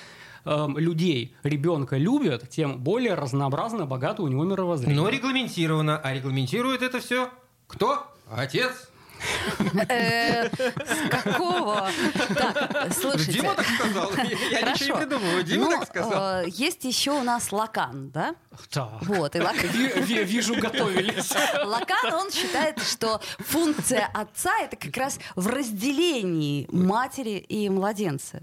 эм, 0.45 0.77
людей 0.77 1.35
ребенка 1.43 1.97
любят, 1.97 2.49
тем 2.49 2.79
более 2.79 3.13
разнообразно, 3.13 3.85
богато 3.85 4.23
у 4.23 4.27
него 4.27 4.43
мировоззрение. 4.43 5.01
Но 5.01 5.09
регламентировано. 5.09 5.97
А 5.97 6.13
регламентирует 6.13 6.81
это 6.81 6.99
все 6.99 7.29
кто? 7.71 8.07
Отец. 8.31 8.71
Э, 9.87 10.49
С 10.49 11.09
какого? 11.11 11.89
Так, 12.35 12.91
слушайте. 12.99 13.33
Дима 13.33 13.53
так 13.53 13.65
сказал. 13.67 14.11
Я 14.49 14.61
ничего 14.71 14.97
не 14.99 15.05
придумываю. 15.05 15.43
Дима 15.43 15.65
Ну, 15.65 15.71
так 15.79 15.87
сказал. 15.89 16.41
э, 16.41 16.45
Есть 16.47 16.83
еще 16.85 17.11
у 17.11 17.21
нас 17.23 17.51
Лакан, 17.51 18.09
да? 18.09 18.33
Так. 18.71 18.89
Вот, 19.03 19.35
и 19.35 19.39
Лакан. 19.39 19.69
Ви- 19.69 19.93
ви- 20.01 20.23
Вижу, 20.23 20.55
готовились. 20.55 21.31
Лакан, 21.63 22.13
он 22.13 22.31
считает, 22.31 22.81
что 22.81 23.21
функция 23.39 24.09
отца 24.11 24.51
это 24.59 24.75
как 24.75 24.97
раз 24.97 25.19
в 25.35 25.45
разделении 25.47 26.67
матери 26.71 27.37
и 27.37 27.69
младенца. 27.69 28.41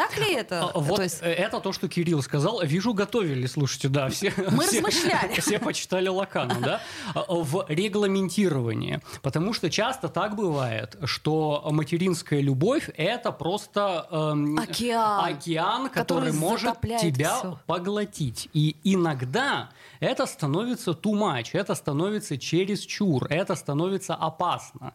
Так 0.00 0.18
ли 0.18 0.34
это? 0.34 0.70
А, 0.74 0.78
Вот 0.78 0.96
То 0.96 1.02
есть, 1.02 1.18
это 1.20 1.60
то, 1.60 1.72
что 1.72 1.86
Кирилл 1.88 2.22
сказал. 2.22 2.62
Вижу, 2.62 2.94
готовили, 2.94 3.46
слушайте, 3.46 3.88
да. 3.88 4.08
Все, 4.08 4.32
Мы 4.50 4.64
все- 4.66 4.78
размышляли. 4.80 5.38
Все 5.40 5.58
почитали 5.58 6.08
Лакана, 6.08 6.56
да? 6.60 6.80
А, 7.14 7.24
В 7.28 7.66
регламентировании. 7.68 9.00
Потому 9.22 9.52
что 9.52 9.68
часто 9.70 10.08
так 10.08 10.36
бывает, 10.36 10.96
что 11.04 11.62
материнская 11.70 12.40
любовь– 12.40 12.88
это 12.96 13.30
просто 13.32 14.06
эм, 14.10 14.58
Океан, 14.58 15.24
океан, 15.34 15.88
который, 15.90 16.30
который 16.30 16.32
может 16.32 16.80
тебя 16.80 17.38
всё. 17.38 17.58
поглотить. 17.66 18.48
И 18.54 18.76
иногда 18.84 19.68
это 20.00 20.24
становится 20.26 20.92
too 20.92 21.12
much, 21.12 21.48
это 21.52 21.74
становится 21.74 22.38
чересчур, 22.38 23.26
это 23.28 23.54
становится 23.54 24.14
опасно. 24.14 24.92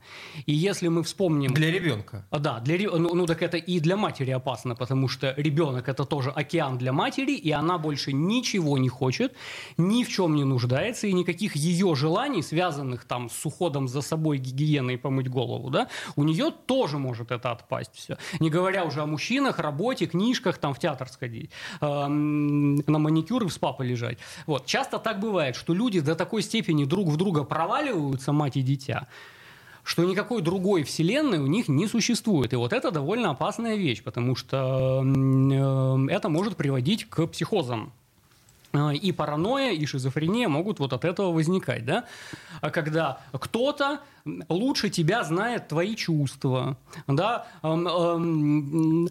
И 0.47 0.53
если 0.53 0.87
мы 0.87 1.03
вспомним... 1.03 1.53
Для 1.53 1.71
ребенка. 1.71 2.25
А, 2.31 2.39
Да, 2.39 2.59
для, 2.59 2.89
ну, 2.89 3.13
ну 3.13 3.25
так 3.25 3.41
это 3.43 3.57
и 3.57 3.79
для 3.79 3.95
матери 3.97 4.31
опасно, 4.31 4.75
потому 4.75 4.94
что 5.07 5.33
ребенок 5.37 5.89
это 5.89 6.05
тоже 6.05 6.31
океан 6.31 6.77
для 6.77 6.91
матери, 6.91 7.33
и 7.33 7.51
она 7.51 7.77
больше 7.77 8.13
ничего 8.13 8.77
не 8.77 8.89
хочет, 8.89 9.33
ни 9.77 10.03
в 10.03 10.09
чем 10.09 10.35
не 10.35 10.43
нуждается, 10.43 11.07
и 11.07 11.13
никаких 11.13 11.55
ее 11.55 11.95
желаний, 11.95 12.41
связанных 12.41 13.05
там 13.05 13.29
с 13.29 13.45
уходом 13.45 13.87
за 13.87 14.01
собой, 14.01 14.37
гигиеной, 14.37 14.97
помыть 14.97 15.29
голову, 15.29 15.69
да, 15.69 15.87
у 16.15 16.23
нее 16.23 16.51
тоже 16.65 16.97
может 16.97 17.31
это 17.31 17.51
отпасть 17.51 17.91
все. 17.93 18.17
Не 18.39 18.49
говоря 18.49 18.85
уже 18.85 19.01
о 19.01 19.05
мужчинах, 19.05 19.59
работе, 19.59 20.05
книжках, 20.05 20.57
там 20.57 20.73
в 20.73 20.79
театр 20.79 21.07
сходить, 21.09 21.51
эм, 21.81 22.75
на 22.75 22.99
маникюр 22.99 23.43
и 23.43 23.47
в 23.47 23.53
спа 23.53 23.73
полежать. 23.73 24.17
Вот. 24.45 24.65
Часто 24.65 24.99
так 24.99 25.19
бывает, 25.19 25.55
что 25.55 25.73
люди 25.73 25.99
до 25.99 26.15
такой 26.15 26.41
степени 26.41 26.85
друг 26.85 27.07
в 27.07 27.17
друга 27.17 27.43
проваливаются, 27.43 28.31
мать 28.31 28.57
и 28.57 28.61
дитя, 28.61 29.07
что 29.85 30.03
никакой 30.03 30.41
другой 30.41 30.83
вселенной 30.83 31.37
у 31.37 31.45
них 31.45 31.67
не 31.67 31.87
существует. 31.87 32.53
И 32.53 32.55
вот 32.55 32.73
это 32.73 32.89
довольно 32.89 33.29
опасная 33.29 33.75
вещь, 33.75 34.01
потому 34.03 34.35
что 34.35 35.03
э, 35.05 36.07
это 36.11 36.27
может 36.27 36.57
приводить 36.57 37.07
к 37.07 37.27
психозам. 37.27 37.93
Э, 38.73 38.95
И 38.95 39.11
паранойя, 39.11 39.73
и 39.73 39.85
шизофрения 39.85 40.49
могут 40.49 40.79
вот 40.79 40.91
от 40.93 41.05
этого 41.05 41.31
возникать, 41.31 41.85
да? 41.85 42.05
А 42.61 42.71
когда 42.71 43.19
кто-то 43.31 43.99
лучше 44.49 44.89
тебя 44.89 45.23
знает 45.23 45.67
твои 45.67 45.95
чувства, 45.95 46.77
да? 47.07 47.45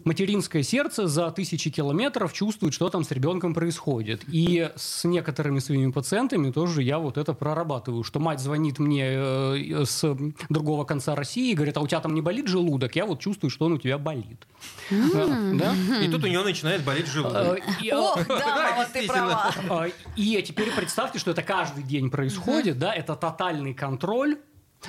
Материнское 0.03 0.63
сердце 0.63 1.07
за 1.07 1.31
тысячи 1.31 1.69
километров 1.69 2.33
чувствует, 2.33 2.73
что 2.73 2.89
там 2.89 3.03
с 3.03 3.11
ребенком 3.11 3.53
происходит. 3.53 4.23
И 4.27 4.69
с 4.75 5.05
некоторыми 5.05 5.59
своими 5.59 5.91
пациентами 5.91 6.51
тоже 6.51 6.83
я 6.83 6.99
вот 6.99 7.17
это 7.17 7.33
прорабатываю, 7.33 8.03
что 8.03 8.19
мать 8.19 8.41
звонит 8.41 8.79
мне 8.79 9.05
э, 9.07 9.85
с 9.85 10.17
другого 10.49 10.83
конца 10.83 11.15
России 11.15 11.51
и 11.51 11.55
говорит, 11.55 11.77
а 11.77 11.81
у 11.81 11.87
тебя 11.87 12.01
там 12.01 12.13
не 12.13 12.21
болит 12.21 12.47
желудок? 12.47 12.95
Я 12.95 13.05
вот 13.05 13.19
чувствую, 13.19 13.49
что 13.51 13.65
он 13.65 13.73
у 13.73 13.77
тебя 13.77 13.97
болит. 13.97 14.45
Да? 14.89 15.73
И 16.01 16.09
тут 16.09 16.23
у 16.23 16.27
него 16.27 16.43
начинает 16.43 16.83
болеть 16.83 17.05
Э, 17.05 17.11
желудок. 17.11 17.59
и, 17.81 17.89
э, 17.89 17.95
Ох, 17.95 18.27
да, 18.27 18.71
мама, 18.71 18.87
ты 18.91 19.07
права. 19.07 19.87
И 20.15 20.43
теперь 20.45 20.71
представьте, 20.71 21.19
что 21.19 21.31
это 21.31 21.41
каждый 21.41 21.83
день 21.83 22.09
происходит, 22.09 22.77
да, 22.79 22.93
это 22.93 23.15
тотальный 23.15 23.73
контроль. 23.73 24.37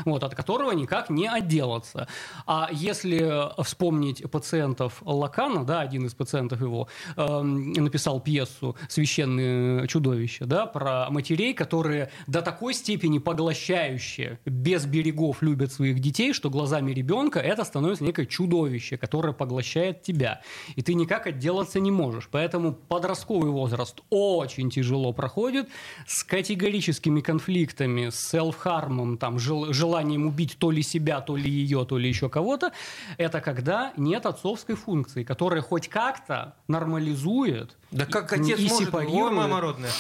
Вот, 0.05 0.23
от 0.25 0.35
которого 0.35 0.73
никак 0.73 1.11
не 1.11 1.29
отделаться. 1.29 2.09
А 2.47 2.69
если 2.73 3.63
вспомнить 3.63 4.29
пациентов 4.31 5.03
Лакана, 5.05 5.65
да, 5.65 5.81
один 5.81 6.07
из 6.07 6.15
пациентов 6.15 6.61
его 6.61 6.89
эм, 7.17 7.73
написал 7.73 8.21
пьесу 8.21 8.77
«Священные 8.89 9.87
чудовища», 9.89 10.47
да, 10.47 10.67
про 10.67 11.09
матерей, 11.11 11.55
которые 11.55 12.11
до 12.27 12.43
такой 12.43 12.75
степени 12.75 13.19
поглощающие, 13.19 14.39
без 14.45 14.87
берегов 14.87 15.43
любят 15.43 15.73
своих 15.73 16.01
детей, 16.01 16.33
что 16.33 16.51
глазами 16.51 16.93
ребенка 16.93 17.41
это 17.41 17.65
становится 17.65 18.05
некое 18.05 18.27
чудовище, 18.27 18.97
которое 18.97 19.33
поглощает 19.33 20.03
тебя. 20.03 20.43
И 20.75 20.83
ты 20.83 20.95
никак 20.95 21.27
отделаться 21.27 21.81
не 21.81 21.91
можешь. 21.91 22.29
Поэтому 22.31 22.73
подростковый 22.73 23.51
возраст 23.51 24.01
очень 24.11 24.71
тяжело 24.71 25.13
проходит 25.13 25.69
с 26.07 26.25
категорическими 26.25 27.21
конфликтами, 27.21 28.11
с 28.11 28.33
селф-хармом, 28.33 29.17
там, 29.19 29.39
жел- 29.39 29.73
желанием 29.87 30.27
убить 30.27 30.57
то 30.59 30.71
ли 30.71 30.83
себя, 30.83 31.21
то 31.21 31.37
ли 31.37 31.51
ее, 31.51 31.85
то 31.85 31.99
ли 31.99 32.09
еще 32.09 32.29
кого-то. 32.29 32.73
Это 33.19 33.41
когда 33.41 33.93
нет 33.97 34.27
отцовской 34.27 34.75
функции, 34.75 35.23
которая 35.23 35.63
хоть 35.63 35.89
как-то 35.89 36.55
нормализует 36.69 37.77
Да 37.97 38.07
как 38.07 38.33
отец 38.33 38.59
и 38.59 38.69
может, 38.69 38.95
ой, 38.95 39.31
мама 39.31 39.61
родная. 39.61 39.91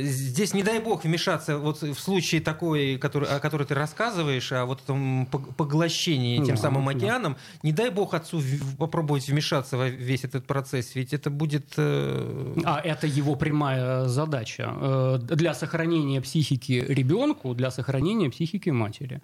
Здесь, 0.00 0.54
не 0.54 0.62
дай 0.62 0.78
бог, 0.78 1.02
вмешаться 1.04 1.58
вот 1.58 1.82
в 1.82 1.98
случае 1.98 2.40
такой, 2.40 2.96
который, 2.96 3.28
о 3.28 3.40
которой 3.40 3.64
ты 3.66 3.74
рассказываешь, 3.74 4.52
о 4.52 4.66
вот 4.66 4.80
этом 4.82 5.26
пог- 5.26 5.52
поглощении 5.56 6.36
тем 6.36 6.54
Да, 6.54 6.62
самым 6.62 6.84
да. 6.86 6.92
океаном, 6.92 7.36
не 7.64 7.72
дай 7.72 7.90
бог 7.90 8.14
отцу 8.14 8.40
попробовать 8.78 9.26
вмешаться 9.28 9.76
во 9.76 9.88
весь 9.88 10.22
этот 10.22 10.46
процесс, 10.46 10.94
ведь 10.94 11.12
это 11.12 11.28
будет... 11.28 11.72
э, 11.76 12.54
А 12.64 12.80
это 12.80 13.08
его 13.08 13.34
прямая 13.34 14.06
задача 14.06 14.72
э, 14.80 15.18
для 15.20 15.54
сохранения 15.54 16.20
психики 16.20 16.84
ребенку, 16.88 17.52
для 17.54 17.72
сохранения 17.72 18.30
психики 18.30 18.70
матери. 18.70 19.20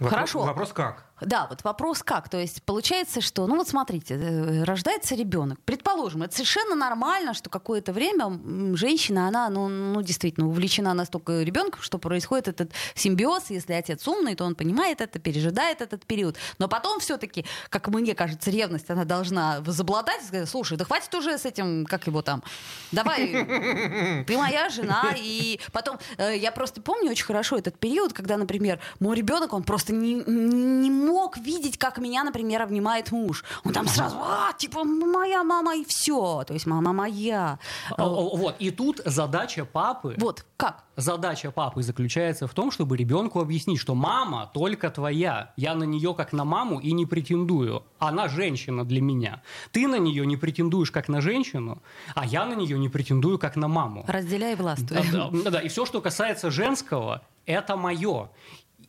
вопрос- 0.00 0.10
Хорошо. 0.10 0.42
Вопрос 0.42 0.72
как? 0.72 1.06
Да, 1.20 1.46
вот 1.48 1.62
вопрос 1.62 2.02
как. 2.02 2.28
То 2.28 2.38
есть 2.38 2.62
получается, 2.64 3.20
что, 3.20 3.46
ну 3.46 3.56
вот 3.56 3.68
смотрите, 3.68 4.14
э, 4.14 4.64
рождается 4.64 5.14
ребенок. 5.14 5.58
Предположим, 5.64 6.22
это 6.24 6.34
совершенно 6.34 6.74
нормально, 6.74 7.34
что 7.34 7.50
какое-то 7.50 7.92
время 7.92 8.76
женщина, 8.76 9.28
она, 9.28 9.48
ну, 9.48 9.68
ну 9.68 10.02
действительно 10.02 10.48
увлечена 10.48 10.92
настолько 10.92 11.42
ребенком, 11.42 11.82
что 11.82 11.98
происходит 11.98 12.48
этот 12.48 12.72
симбиоз. 12.94 13.50
Если 13.50 13.72
отец 13.72 14.06
умный, 14.08 14.34
то 14.34 14.44
он 14.44 14.56
понимает 14.56 15.00
это, 15.00 15.20
пережидает 15.20 15.80
этот 15.80 16.04
период. 16.04 16.36
Но 16.58 16.68
потом 16.68 16.98
все-таки, 16.98 17.44
как 17.68 17.88
мне 17.88 18.14
кажется, 18.14 18.50
ревность 18.50 18.90
она 18.90 19.04
должна 19.04 19.60
возобладать 19.60 20.24
сказать, 20.24 20.48
слушай, 20.48 20.76
да 20.76 20.84
хватит 20.84 21.14
уже 21.14 21.38
с 21.38 21.44
этим, 21.44 21.86
как 21.86 22.06
его 22.08 22.22
там, 22.22 22.42
давай, 22.90 24.24
ты 24.26 24.36
моя 24.36 24.68
жена. 24.68 25.14
И 25.16 25.60
потом, 25.72 25.98
э, 26.18 26.36
я 26.36 26.50
просто 26.50 26.82
помню 26.82 27.12
очень 27.12 27.24
хорошо 27.24 27.56
этот 27.56 27.78
период, 27.78 28.12
когда, 28.12 28.36
например, 28.36 28.80
мой 28.98 29.16
ребенок, 29.16 29.52
он 29.52 29.62
просто 29.62 29.92
не, 29.92 30.14
не 30.14 31.03
мог 31.06 31.36
видеть, 31.38 31.78
как 31.78 31.98
меня, 31.98 32.24
например, 32.24 32.62
обнимает 32.62 33.12
муж. 33.12 33.44
Он 33.64 33.72
там 33.72 33.86
сразу, 33.88 34.16
а, 34.20 34.52
типа, 34.56 34.84
моя 34.84 35.42
мама 35.44 35.76
и 35.76 35.84
все. 35.84 36.44
То 36.46 36.54
есть 36.54 36.66
мама 36.66 36.92
моя. 36.92 37.58
А, 37.90 38.08
Вот, 38.08 38.56
и 38.58 38.70
тут 38.70 39.00
задача 39.04 39.64
папы, 39.64 40.14
Вот, 40.18 40.44
как? 40.56 40.84
задача 40.96 41.50
папы 41.50 41.82
заключается 41.82 42.46
в 42.46 42.54
том, 42.54 42.70
чтобы 42.70 42.96
ребенку 42.96 43.40
объяснить, 43.40 43.80
что 43.80 43.94
мама 43.94 44.50
только 44.54 44.90
твоя, 44.90 45.52
я 45.56 45.74
на 45.74 45.84
нее 45.84 46.14
как 46.14 46.32
на 46.32 46.44
маму 46.44 46.78
и 46.78 46.92
не 46.92 47.04
претендую, 47.06 47.82
она 47.98 48.28
женщина 48.28 48.84
для 48.84 49.00
меня. 49.00 49.42
Ты 49.72 49.88
на 49.88 49.96
нее 49.98 50.24
не 50.26 50.36
претендуешь 50.36 50.90
как 50.90 51.08
на 51.08 51.20
женщину, 51.20 51.82
а 52.14 52.24
я 52.24 52.44
на 52.46 52.54
нее 52.54 52.78
не 52.78 52.88
претендую 52.88 53.38
как 53.38 53.56
на 53.56 53.68
маму. 53.68 54.04
Разделяй 54.06 54.52
и 54.52 54.56
властвуй. 54.56 54.98
Да, 55.12 55.30
да, 55.32 55.50
да, 55.50 55.60
и 55.60 55.68
все, 55.68 55.84
что 55.84 56.00
касается 56.00 56.50
женского, 56.50 57.22
это 57.46 57.76
мое. 57.76 58.30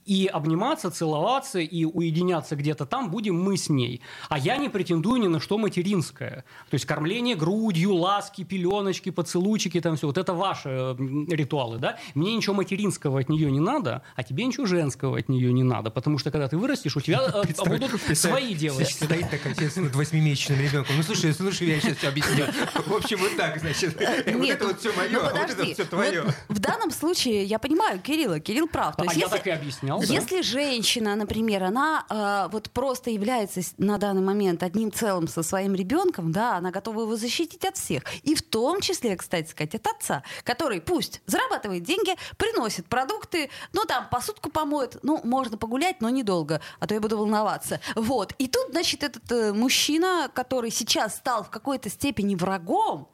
И 0.05 0.27
обниматься, 0.27 0.91
целоваться 0.91 1.59
и 1.59 1.83
уединяться 1.85 2.55
где-то 2.55 2.85
там 2.85 3.09
будем 3.09 3.41
мы 3.41 3.57
с 3.57 3.69
ней. 3.69 4.01
А 4.29 4.37
я 4.37 4.57
не 4.57 4.69
претендую 4.69 5.19
ни 5.21 5.27
на 5.27 5.39
что 5.39 5.57
материнское. 5.57 6.45
То 6.69 6.73
есть 6.75 6.85
кормление 6.85 7.35
грудью, 7.35 7.95
ласки, 7.95 8.43
пеленочки, 8.43 9.09
поцелуйчики, 9.09 9.81
там 9.81 9.95
все. 9.95 10.05
Вот 10.07 10.17
это 10.17 10.33
ваши 10.33 10.95
ритуалы, 11.29 11.79
да? 11.79 11.97
Мне 12.13 12.35
ничего 12.35 12.55
материнского 12.55 13.19
от 13.19 13.29
нее 13.29 13.51
не 13.51 13.59
надо, 13.59 14.03
а 14.15 14.23
тебе 14.23 14.45
ничего 14.45 14.65
женского 14.65 15.17
от 15.17 15.27
нее 15.29 15.51
не 15.51 15.63
надо. 15.63 15.89
Потому 15.89 16.17
что 16.19 16.29
когда 16.29 16.47
ты 16.47 16.57
вырастешь, 16.57 16.95
у 16.95 17.01
тебя 17.01 17.21
э, 17.33 17.65
будут 17.65 18.17
свои 18.17 18.53
девочки. 18.53 19.03
Стоит 19.05 19.29
такая 19.31 19.55
над 19.75 19.95
восьмимесячным 19.95 20.59
ребенком. 20.59 20.97
Ну 20.97 21.03
слушай, 21.03 21.33
слушай, 21.33 21.67
я 21.67 21.79
сейчас 21.79 21.97
все 21.97 22.09
объясню. 22.09 22.45
В 22.85 22.93
общем, 22.93 23.17
вот 23.17 23.35
так, 23.37 23.59
значит. 23.59 23.95
Вот 24.25 24.41
Нет, 24.41 24.57
это 24.57 24.67
вот 24.67 24.79
все 24.79 24.93
мое, 24.93 25.09
ну, 25.11 25.19
а 25.19 25.31
вот 25.31 25.49
это 25.49 25.65
все 25.65 25.85
твое. 25.85 26.23
В 26.47 26.59
данном 26.59 26.91
случае 26.91 27.43
я 27.43 27.59
понимаю 27.59 27.99
Кирилла. 27.99 28.39
Кирилл 28.39 28.67
прав. 28.67 28.95
То 28.95 29.03
А 29.03 29.05
есть, 29.05 29.17
я 29.17 29.27
так 29.27 29.45
и 29.47 29.49
объяснял, 29.49 29.94
да. 29.99 30.05
Если 30.05 30.41
женщина, 30.41 31.15
например, 31.15 31.63
она 31.63 32.05
э, 32.09 32.51
вот 32.51 32.71
просто 32.71 33.09
является 33.09 33.61
на 33.77 33.97
данный 33.97 34.21
момент 34.21 34.63
одним 34.63 34.91
целым 34.91 35.27
со 35.27 35.43
своим 35.43 35.75
ребенком, 35.75 36.31
да, 36.31 36.57
она 36.57 36.71
готова 36.71 37.01
его 37.01 37.15
защитить 37.15 37.65
от 37.65 37.77
всех. 37.77 38.03
И 38.23 38.35
в 38.35 38.41
том 38.41 38.81
числе, 38.81 39.15
кстати 39.15 39.49
сказать, 39.49 39.75
от 39.75 39.87
отца, 39.87 40.23
который 40.43 40.81
пусть 40.81 41.21
зарабатывает 41.25 41.83
деньги, 41.83 42.15
приносит 42.37 42.87
продукты, 42.87 43.49
ну 43.73 43.85
там 43.85 44.07
посудку 44.09 44.49
помоет, 44.49 44.97
ну 45.03 45.21
можно 45.23 45.57
погулять, 45.57 46.01
но 46.01 46.09
недолго, 46.09 46.61
а 46.79 46.87
то 46.87 46.93
я 46.93 47.01
буду 47.01 47.17
волноваться. 47.17 47.79
Вот. 47.95 48.33
И 48.37 48.47
тут, 48.47 48.71
значит, 48.71 49.03
этот 49.03 49.31
э, 49.31 49.53
мужчина, 49.53 50.29
который 50.33 50.71
сейчас 50.71 51.15
стал 51.15 51.43
в 51.43 51.49
какой-то 51.49 51.89
степени 51.89 52.35
врагом, 52.35 53.09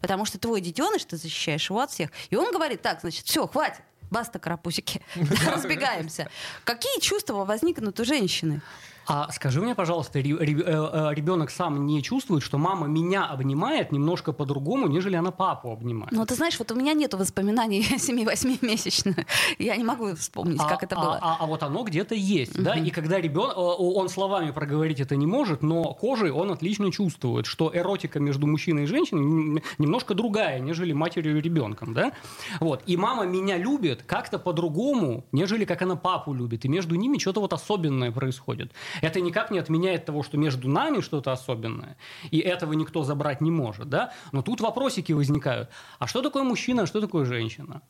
Потому 0.00 0.24
что 0.24 0.38
твой 0.38 0.60
детеныш, 0.60 1.04
ты 1.04 1.16
защищаешь 1.16 1.70
его 1.70 1.80
от 1.80 1.90
всех. 1.90 2.10
И 2.30 2.36
он 2.36 2.52
говорит, 2.52 2.82
так, 2.82 3.00
значит, 3.00 3.26
все, 3.26 3.46
хватит. 3.46 3.82
Баста, 4.10 4.38
карапузики. 4.38 5.00
Разбегаемся. 5.46 6.28
Какие 6.64 7.00
чувства 7.00 7.44
возникнут 7.44 7.98
у 8.00 8.04
женщины? 8.04 8.60
А 9.08 9.32
скажи 9.32 9.62
мне, 9.62 9.74
пожалуйста, 9.74 10.18
э, 10.18 10.22
э, 10.22 11.14
ребенок 11.14 11.50
сам 11.50 11.86
не 11.86 12.02
чувствует, 12.02 12.42
что 12.42 12.58
мама 12.58 12.86
меня 12.86 13.24
обнимает 13.24 13.90
немножко 13.90 14.32
по-другому, 14.32 14.86
нежели 14.86 15.16
она 15.16 15.30
папу 15.30 15.72
обнимает? 15.72 16.12
Ну, 16.12 16.26
ты 16.26 16.34
знаешь, 16.34 16.58
вот 16.58 16.70
у 16.72 16.74
меня 16.74 16.92
нет 16.92 17.14
воспоминаний 17.14 17.80
7-8 17.96 18.58
месячных. 18.60 19.16
Я 19.58 19.76
не 19.76 19.84
могу 19.84 20.14
вспомнить, 20.14 20.60
как 20.60 20.82
это 20.82 20.94
а, 20.96 21.00
было. 21.00 21.18
А, 21.22 21.36
а 21.40 21.46
вот 21.46 21.62
оно 21.62 21.84
где-то 21.84 22.14
есть, 22.14 22.62
да, 22.62 22.74
и 22.74 22.90
когда 22.90 23.18
ребенок, 23.18 23.54
он 23.56 24.10
словами 24.10 24.50
проговорить 24.50 25.00
это 25.00 25.16
не 25.16 25.26
может, 25.26 25.62
но 25.62 25.94
кожей 25.94 26.30
он 26.30 26.50
отлично 26.50 26.92
чувствует, 26.92 27.46
что 27.46 27.70
эротика 27.74 28.20
между 28.20 28.46
мужчиной 28.46 28.82
и 28.82 28.86
женщиной 28.86 29.62
немножко 29.78 30.14
другая, 30.14 30.60
нежели 30.60 30.92
матерью 30.92 31.38
и 31.38 31.40
ребенком, 31.40 31.94
да, 31.94 32.12
вот, 32.60 32.82
и 32.84 32.96
мама 32.98 33.24
меня 33.24 33.56
любит 33.56 34.02
как-то 34.02 34.38
по-другому, 34.38 35.24
нежели 35.32 35.64
как 35.64 35.80
она 35.80 35.96
папу 35.96 36.34
любит, 36.34 36.66
и 36.66 36.68
между 36.68 36.94
ними 36.94 37.16
что-то 37.16 37.40
вот 37.40 37.54
особенное 37.54 38.12
происходит. 38.12 38.72
Это 39.00 39.20
никак 39.20 39.50
не 39.50 39.58
отменяет 39.58 40.04
того, 40.04 40.22
что 40.22 40.36
между 40.36 40.68
нами 40.68 41.00
что-то 41.00 41.32
особенное, 41.32 41.96
и 42.30 42.38
этого 42.38 42.72
никто 42.72 43.02
забрать 43.04 43.40
не 43.40 43.50
может, 43.50 43.88
да, 43.88 44.12
но 44.32 44.42
тут 44.42 44.60
вопросики 44.60 45.12
возникают, 45.12 45.68
а 45.98 46.06
что 46.06 46.22
такое 46.22 46.42
мужчина, 46.42 46.82
а 46.82 46.86
что 46.86 47.00
такое 47.00 47.24
женщина? 47.24 47.82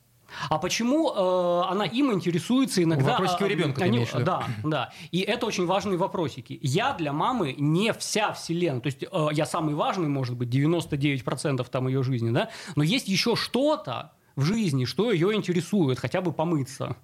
А 0.50 0.58
почему 0.58 1.10
э, 1.10 1.70
она 1.70 1.84
им 1.84 2.12
интересуется 2.12 2.82
иногда? 2.82 3.12
Вопросики 3.12 3.42
у 3.42 3.46
а, 3.46 3.48
ребенка 3.48 3.84
они- 3.84 3.96
имеешь 3.96 4.12
виду? 4.12 4.24
Да, 4.24 4.44
да. 4.62 4.92
И 5.10 5.20
это 5.20 5.46
очень 5.46 5.66
важные 5.66 5.96
вопросики. 5.96 6.58
Я 6.62 6.92
для 6.92 7.12
мамы 7.12 7.54
не 7.58 7.92
вся 7.92 8.32
вселенная. 8.32 8.80
То 8.80 8.86
есть 8.88 9.02
э, 9.02 9.28
я 9.32 9.46
самый 9.46 9.74
важный, 9.74 10.08
может 10.08 10.36
быть, 10.36 10.50
99% 10.50 11.66
там 11.70 11.88
ее 11.88 12.02
жизни, 12.02 12.30
да? 12.30 12.50
Но 12.76 12.82
есть 12.82 13.08
еще 13.08 13.36
что-то, 13.36 14.12
в 14.38 14.42
жизни, 14.44 14.84
что 14.84 15.10
ее 15.10 15.34
интересует, 15.34 15.98
хотя 15.98 16.20
бы 16.20 16.32
помыться, 16.32 16.96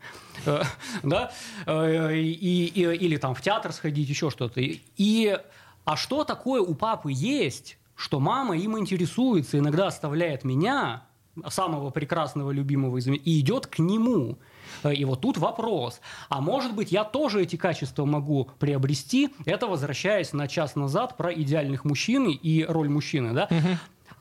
Э, 0.47 0.63
да, 1.03 1.33
Э, 1.67 2.15
и, 2.17 2.67
или 2.67 3.17
там 3.17 3.35
в 3.35 3.41
театр 3.43 3.73
сходить, 3.73 4.09
еще 4.09 4.31
что-то. 4.31 4.61
И- 4.61 5.39
а 5.85 5.97
что 5.97 6.25
такое 6.25 6.61
у 6.63 6.75
папы 6.75 7.11
есть, 7.13 7.77
что 7.97 8.21
мама 8.21 8.57
им 8.57 8.79
интересуется, 8.79 9.59
иногда 9.59 9.89
оставляет 9.89 10.45
меня, 10.45 11.03
самого 11.49 11.91
прекрасного, 11.91 12.53
любимого, 12.53 12.99
и 12.99 13.41
идет 13.41 13.67
к 13.67 13.81
нему. 13.81 14.39
Э, 14.85 14.95
И 14.95 15.05
вот 15.05 15.21
тут 15.21 15.37
вопрос. 15.39 16.01
А 16.29 16.41
может 16.41 16.73
быть, 16.75 16.93
я 16.93 17.03
тоже 17.03 17.43
эти 17.43 17.57
качества 17.57 18.05
могу 18.05 18.49
приобрести? 18.61 19.31
Это 19.45 19.67
возвращаясь 19.67 20.33
на 20.33 20.47
час 20.47 20.77
назад 20.77 21.17
про 21.17 21.33
идеальных 21.35 21.85
мужчин 21.85 22.29
и 22.31 22.63
роль 22.65 22.89
мужчины. 22.89 23.33
Да? 23.33 23.49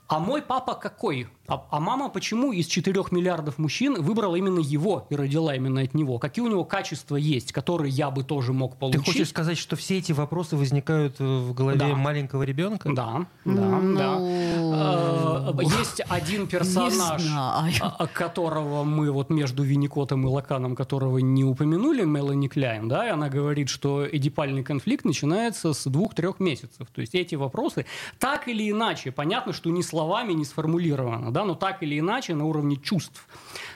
А 0.08 0.20
мой 0.20 0.42
папа 0.42 0.74
какой? 0.76 1.28
А, 1.46 1.66
а 1.72 1.80
мама 1.82 2.08
почему 2.08 2.54
из 2.54 2.68
4 2.68 3.04
миллиардов 3.12 3.58
мужчин 3.58 4.02
выбрала 4.02 4.38
именно 4.38 4.60
его 4.60 5.06
и 5.10 5.16
родила 5.16 5.54
именно 5.54 5.82
от 5.82 5.94
него? 5.94 6.18
Какие 6.18 6.44
у 6.46 6.48
него 6.48 6.64
качества 6.64 7.18
есть, 7.18 7.52
которые 7.52 7.92
я 7.92 8.10
бы 8.12 8.24
тоже 8.24 8.54
мог 8.54 8.74
Ты 8.74 8.80
получить? 8.80 9.06
хочешь 9.06 9.30
сказать, 9.30 9.58
что 9.58 9.76
все 9.76 9.98
эти 9.98 10.14
вопросы 10.14 10.56
возникают 10.56 11.16
э, 11.20 11.24
в 11.24 11.54
голове 11.54 11.80
Да. 11.80 11.88
маленького 11.96 12.44
ребенка? 12.44 12.90
Да, 12.94 13.26
да, 13.44 13.52
Ну, 13.52 13.96
да. 13.98 14.18
Э, 14.22 15.54
Есть 15.80 16.02
один 16.08 16.48
персонаж, 16.48 17.22
знаю. 17.22 17.74
а- 17.82 18.08
которого 18.08 18.84
мы 18.86 19.12
вот 19.12 19.30
между 19.30 19.64
Винникотом 19.64 20.26
и 20.26 20.30
Лаканом, 20.30 20.76
которого 20.76 21.18
не 21.18 21.44
упомянули, 21.44 22.04
Мелани 22.06 22.48
Кляйн, 22.48 22.88
да, 22.88 23.06
и 23.08 23.10
она 23.10 23.28
говорит, 23.30 23.68
что 23.70 24.08
эдипальный 24.10 24.64
конфликт 24.64 25.04
начинается 25.06 25.74
с 25.74 25.86
двух-трех 25.90 26.40
месяцев. 26.40 26.88
То 26.94 27.02
есть 27.02 27.16
эти 27.16 27.36
вопросы 27.36 27.86
так 28.20 28.48
или 28.48 28.70
иначе, 28.72 29.12
понятно, 29.12 29.52
что 29.52 29.70
ни 29.70 29.82
словами 29.82 30.32
не 30.34 30.46
сформулировано, 30.46 31.32
да, 31.34 31.44
но 31.44 31.56
так 31.56 31.84
или 31.84 32.00
иначе 32.00 32.34
на 32.36 32.46
уровне 32.46 32.78
чувств, 32.78 33.28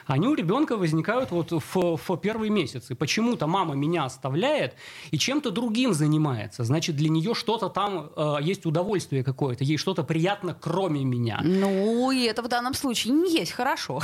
они 0.06 0.26
у 0.26 0.34
ребенка 0.34 0.76
возникают 0.76 1.30
вот 1.32 1.52
в, 1.52 1.96
в 1.96 2.16
первые 2.16 2.50
месяцы. 2.50 2.94
Почему-то 2.94 3.46
мама 3.46 3.74
меня 3.74 4.04
оставляет 4.04 4.74
и 5.10 5.18
чем-то 5.18 5.50
другим 5.50 5.92
занимается. 5.92 6.64
Значит, 6.64 6.96
для 6.96 7.10
нее 7.10 7.34
что-то 7.34 7.68
там 7.68 8.10
э, 8.16 8.36
есть 8.40 8.64
удовольствие 8.64 9.22
какое-то, 9.22 9.64
ей 9.64 9.76
что-то 9.76 10.02
приятно, 10.04 10.56
кроме 10.58 11.04
меня. 11.04 11.40
Ну, 11.44 12.10
и 12.10 12.22
это 12.24 12.42
в 12.42 12.48
данном 12.48 12.72
случае 12.74 13.12
не 13.12 13.30
есть 13.34 13.52
хорошо. 13.52 14.00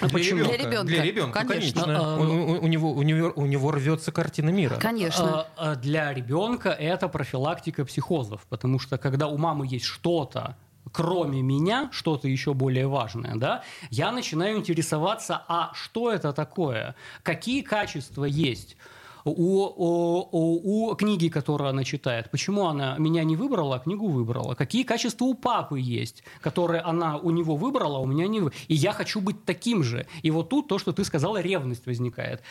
Для 0.00 0.08
почему? 0.10 0.44
Для 0.44 0.56
ребенка, 0.56 0.84
Для 0.86 1.02
ребенка, 1.02 1.38
конечно. 1.46 1.82
конечно. 1.82 2.14
А, 2.14 2.18
У, 2.18 2.22
у- 2.24 2.64
у 2.64 2.66
него, 2.66 2.92
у, 2.92 3.02
него, 3.02 3.32
у 3.34 3.46
него 3.46 3.70
рвется 3.70 4.12
картина 4.12 4.50
мира. 4.50 4.76
Конечно. 4.80 5.46
Э, 5.56 5.72
э, 5.72 5.76
Для 5.76 6.12
ребенка 6.12 6.70
это 6.70 7.08
профилактика 7.08 7.84
психозов, 7.84 8.44
потому 8.50 8.78
что 8.78 8.98
когда 8.98 9.28
у 9.28 9.38
мамы 9.38 9.66
есть 9.66 9.86
что-то, 9.86 10.56
кроме 10.92 11.42
меня, 11.42 11.88
что-то 11.92 12.28
еще 12.28 12.54
более 12.54 12.86
важное, 12.86 13.34
да, 13.36 13.62
я 13.90 14.12
начинаю 14.12 14.58
интересоваться, 14.58 15.42
а 15.48 15.70
что 15.74 16.10
это 16.12 16.32
такое, 16.32 16.94
какие 17.22 17.62
качества 17.62 18.24
есть 18.24 18.76
у, 19.24 19.30
у, 19.32 20.88
у- 20.90 20.94
книги, 20.96 21.28
которую 21.28 21.70
она 21.70 21.84
читает, 21.84 22.30
почему 22.30 22.66
она 22.66 22.96
меня 22.98 23.22
не 23.24 23.36
выбрала, 23.36 23.76
а 23.76 23.78
книгу 23.78 24.08
выбрала, 24.08 24.54
какие 24.54 24.82
качества 24.82 25.24
у 25.26 25.34
папы 25.34 25.78
есть, 25.78 26.24
которые 26.40 26.80
она 26.80 27.16
у 27.18 27.30
него 27.30 27.54
выбрала, 27.56 27.98
а 27.98 28.00
у 28.00 28.06
меня 28.06 28.26
не 28.26 28.40
вы- 28.40 28.52
И 28.68 28.74
я 28.74 28.92
хочу 28.92 29.20
быть 29.20 29.44
таким 29.44 29.84
же. 29.84 30.06
И 30.22 30.30
вот 30.32 30.48
тут 30.48 30.66
то, 30.68 30.78
что 30.78 30.92
ты 30.92 31.04
сказала, 31.04 31.40
ревность 31.40 31.86
возникает. 31.86 32.42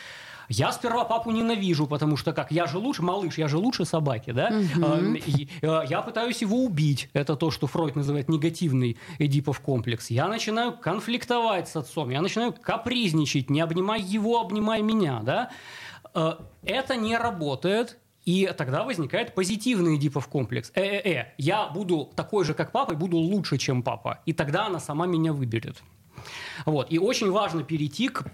Я 0.48 0.72
сперва 0.72 1.04
папу 1.04 1.30
ненавижу, 1.30 1.86
потому 1.86 2.16
что 2.16 2.32
как, 2.32 2.52
я 2.52 2.66
же 2.66 2.78
лучше, 2.78 3.02
малыш, 3.02 3.38
я 3.38 3.48
же 3.48 3.58
лучше 3.58 3.84
собаки, 3.84 4.32
да? 4.32 4.50
Э, 4.50 5.84
Я 5.88 6.02
пытаюсь 6.02 6.42
его 6.42 6.64
убить. 6.64 7.08
Это 7.12 7.36
то, 7.36 7.50
что 7.50 7.66
Фройд 7.66 7.96
называет 7.96 8.28
негативный 8.28 8.96
Эдипов 9.18 9.60
комплекс. 9.60 10.10
Я 10.10 10.28
начинаю 10.28 10.72
конфликтовать 10.72 11.68
с 11.68 11.76
отцом, 11.76 12.10
я 12.10 12.20
начинаю 12.22 12.52
капризничать, 12.52 13.50
не 13.50 13.60
обнимай 13.60 14.00
его, 14.00 14.40
обнимай 14.40 14.82
меня, 14.82 15.20
да? 15.22 15.50
Э, 16.14 16.34
Это 16.64 16.96
не 16.96 17.16
работает, 17.16 17.98
и 18.24 18.52
тогда 18.56 18.84
возникает 18.84 19.34
позитивный 19.34 19.96
Эдипов 19.96 20.28
комплекс. 20.28 20.70
Э-э-э, 20.74 21.32
я 21.38 21.66
буду 21.68 22.10
такой 22.14 22.44
же, 22.44 22.54
как 22.54 22.70
папа, 22.72 22.92
и 22.92 22.96
буду 22.96 23.16
лучше, 23.16 23.58
чем 23.58 23.82
папа. 23.82 24.20
И 24.26 24.32
тогда 24.32 24.66
она 24.66 24.78
сама 24.80 25.06
меня 25.06 25.32
выберет. 25.32 25.82
Вот. 26.66 26.92
И 26.92 26.98
очень 26.98 27.30
важно 27.32 27.64
перейти 27.64 28.08
к 28.08 28.24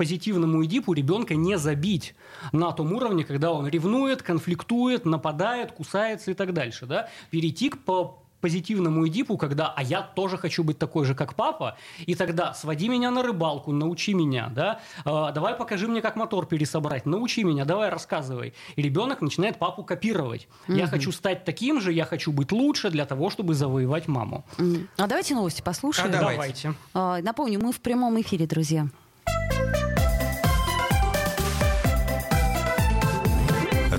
позитивному 0.00 0.64
Эдипу 0.64 0.94
ребенка 0.94 1.34
не 1.34 1.58
забить 1.58 2.14
на 2.52 2.72
том 2.72 2.94
уровне, 2.94 3.22
когда 3.22 3.52
он 3.52 3.68
ревнует, 3.68 4.22
конфликтует, 4.22 5.04
нападает, 5.04 5.72
кусается 5.72 6.30
и 6.30 6.34
так 6.34 6.54
дальше. 6.54 6.86
Да? 6.86 7.10
Перейти 7.30 7.68
к 7.68 7.76
по 7.76 8.24
позитивному 8.40 9.06
Эдипу, 9.06 9.36
когда 9.36 9.68
«а 9.76 9.82
я 9.82 10.00
тоже 10.00 10.38
хочу 10.38 10.64
быть 10.64 10.78
такой 10.78 11.04
же, 11.04 11.14
как 11.14 11.34
папа», 11.34 11.76
и 12.06 12.14
тогда 12.14 12.54
«своди 12.54 12.88
меня 12.88 13.10
на 13.10 13.22
рыбалку, 13.22 13.72
научи 13.72 14.14
меня», 14.14 14.48
да? 14.48 14.80
«А, 15.04 15.32
«давай 15.32 15.54
покажи 15.54 15.86
мне, 15.86 16.00
как 16.00 16.16
мотор 16.16 16.46
пересобрать, 16.46 17.04
научи 17.04 17.44
меня, 17.44 17.66
давай 17.66 17.90
рассказывай». 17.90 18.54
И 18.76 18.80
ребенок 18.80 19.20
начинает 19.20 19.58
папу 19.58 19.84
копировать. 19.84 20.48
«Я 20.66 20.86
хочу 20.86 21.12
стать 21.12 21.44
таким 21.44 21.78
же, 21.78 21.92
я 21.92 22.06
хочу 22.06 22.32
быть 22.32 22.52
лучше 22.52 22.88
для 22.88 23.04
того, 23.04 23.28
чтобы 23.28 23.52
завоевать 23.52 24.08
маму». 24.08 24.46
А 24.96 25.06
давайте 25.06 25.34
новости 25.34 25.60
послушаем. 25.60 26.08
А 26.08 26.12
давайте. 26.12 26.72
А, 26.94 27.20
Напомню, 27.20 27.60
мы 27.60 27.72
в 27.72 27.80
прямом 27.80 28.18
эфире, 28.18 28.46
друзья. 28.46 28.88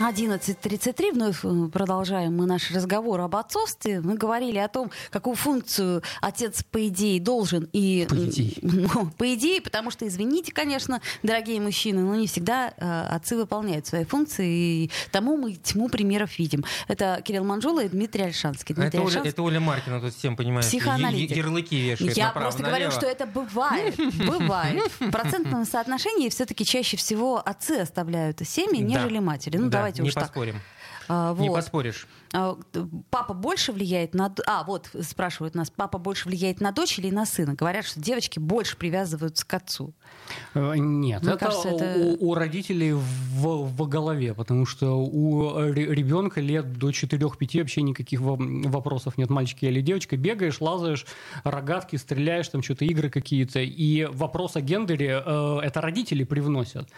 11.33. 0.00 1.12
Вновь 1.12 1.44
э, 1.44 1.68
продолжаем 1.72 2.36
мы 2.36 2.46
наш 2.46 2.70
разговор 2.72 3.20
об 3.20 3.36
отцовстве. 3.36 4.00
Мы 4.00 4.16
говорили 4.16 4.58
о 4.58 4.66
том, 4.66 4.90
какую 5.10 5.36
функцию 5.36 6.02
отец, 6.20 6.64
по 6.64 6.88
идее, 6.88 7.20
должен. 7.20 7.68
И, 7.72 8.04
По 8.08 8.14
идее. 8.16 8.54
Ну, 8.62 8.88
по 9.16 9.34
идее, 9.34 9.60
потому 9.62 9.90
что, 9.92 10.06
извините, 10.06 10.52
конечно, 10.52 11.00
дорогие 11.22 11.60
мужчины, 11.60 12.00
но 12.02 12.16
не 12.16 12.26
всегда 12.26 12.74
э, 12.76 13.06
отцы 13.14 13.36
выполняют 13.36 13.86
свои 13.86 14.04
функции. 14.04 14.46
И 14.84 14.90
тому 15.12 15.36
мы 15.36 15.54
тьму 15.54 15.88
примеров 15.88 16.38
видим. 16.40 16.64
Это 16.88 17.22
Кирилл 17.24 17.44
Манжула 17.44 17.84
и 17.84 17.88
Дмитрий 17.88 18.24
Альшанский. 18.24 18.74
А 18.74 18.80
Дмитрий 18.80 18.98
Это 18.98 19.06
Оля, 19.06 19.14
Альшанский- 19.20 19.28
это 19.30 19.42
Оля 19.42 19.60
Маркина 19.60 20.00
тут 20.00 20.12
всем, 20.14 20.34
понимаешь, 20.36 20.66
Психоаналитик. 20.66 21.36
ярлыки 21.36 21.76
вешает 21.80 22.16
Я 22.16 22.26
направо, 22.26 22.46
просто 22.46 22.62
говорю, 22.64 22.86
налево. 22.86 22.92
что 23.00 23.06
это 23.06 23.26
бывает. 23.26 23.94
Бывает. 24.26 24.90
В 24.98 25.10
процентном 25.10 25.64
соотношении 25.64 26.28
все-таки 26.30 26.64
чаще 26.64 26.96
всего 26.96 27.40
отцы 27.44 27.78
оставляют 27.78 28.40
семьи, 28.44 28.80
нежели 28.82 29.20
матери. 29.20 29.56
Ну, 29.58 29.68
Да, 29.70 29.83
давайте 29.84 30.02
не 30.02 30.08
уж 30.08 30.14
так. 30.14 30.24
поспорим. 30.24 30.56
А, 31.06 31.34
Не 31.38 31.50
вот. 31.50 31.56
поспоришь. 31.56 32.06
А, 32.32 32.56
Папа 33.10 33.34
больше 33.34 33.72
влияет 33.72 34.14
на... 34.14 34.34
А, 34.46 34.64
вот, 34.64 34.88
спрашивают 35.02 35.54
нас, 35.54 35.68
папа 35.70 35.98
больше 35.98 36.28
влияет 36.30 36.62
на 36.62 36.72
дочь 36.72 36.98
или 36.98 37.10
на 37.10 37.26
сына? 37.26 37.52
Говорят, 37.54 37.84
что 37.84 38.00
девочки 38.00 38.38
больше 38.38 38.78
привязываются 38.78 39.46
к 39.46 39.52
отцу. 39.52 39.92
Э, 40.54 40.72
Нет, 40.78 41.22
Мне 41.22 41.32
это, 41.32 41.36
кажется, 41.36 41.68
это- 41.68 42.16
У, 42.18 42.30
у 42.30 42.34
родителей 42.34 42.92
в, 42.94 43.66
в 43.66 43.86
голове, 43.86 44.32
потому 44.32 44.64
что 44.64 44.96
у 44.98 45.58
ре- 45.60 45.94
ребенка 45.94 46.40
лет 46.40 46.72
до 46.78 46.88
4-5 46.88 47.58
вообще 47.60 47.82
никаких 47.82 48.20
во- 48.22 48.38
вопросов 48.38 49.18
нет, 49.18 49.28
мальчик 49.28 49.58
я 49.60 49.68
или 49.68 49.82
девочка. 49.82 50.16
Бегаешь, 50.16 50.58
лазаешь, 50.62 51.04
рогатки, 51.44 51.96
стреляешь, 51.96 52.48
там 52.48 52.62
что-то 52.62 52.86
игры 52.86 53.10
какие-то. 53.10 53.60
И 53.60 54.06
вопрос 54.06 54.56
о 54.56 54.62
гендере 54.62 55.22
э, 55.24 55.58
это 55.62 55.82
родители 55.82 56.24
привносят. 56.24 56.88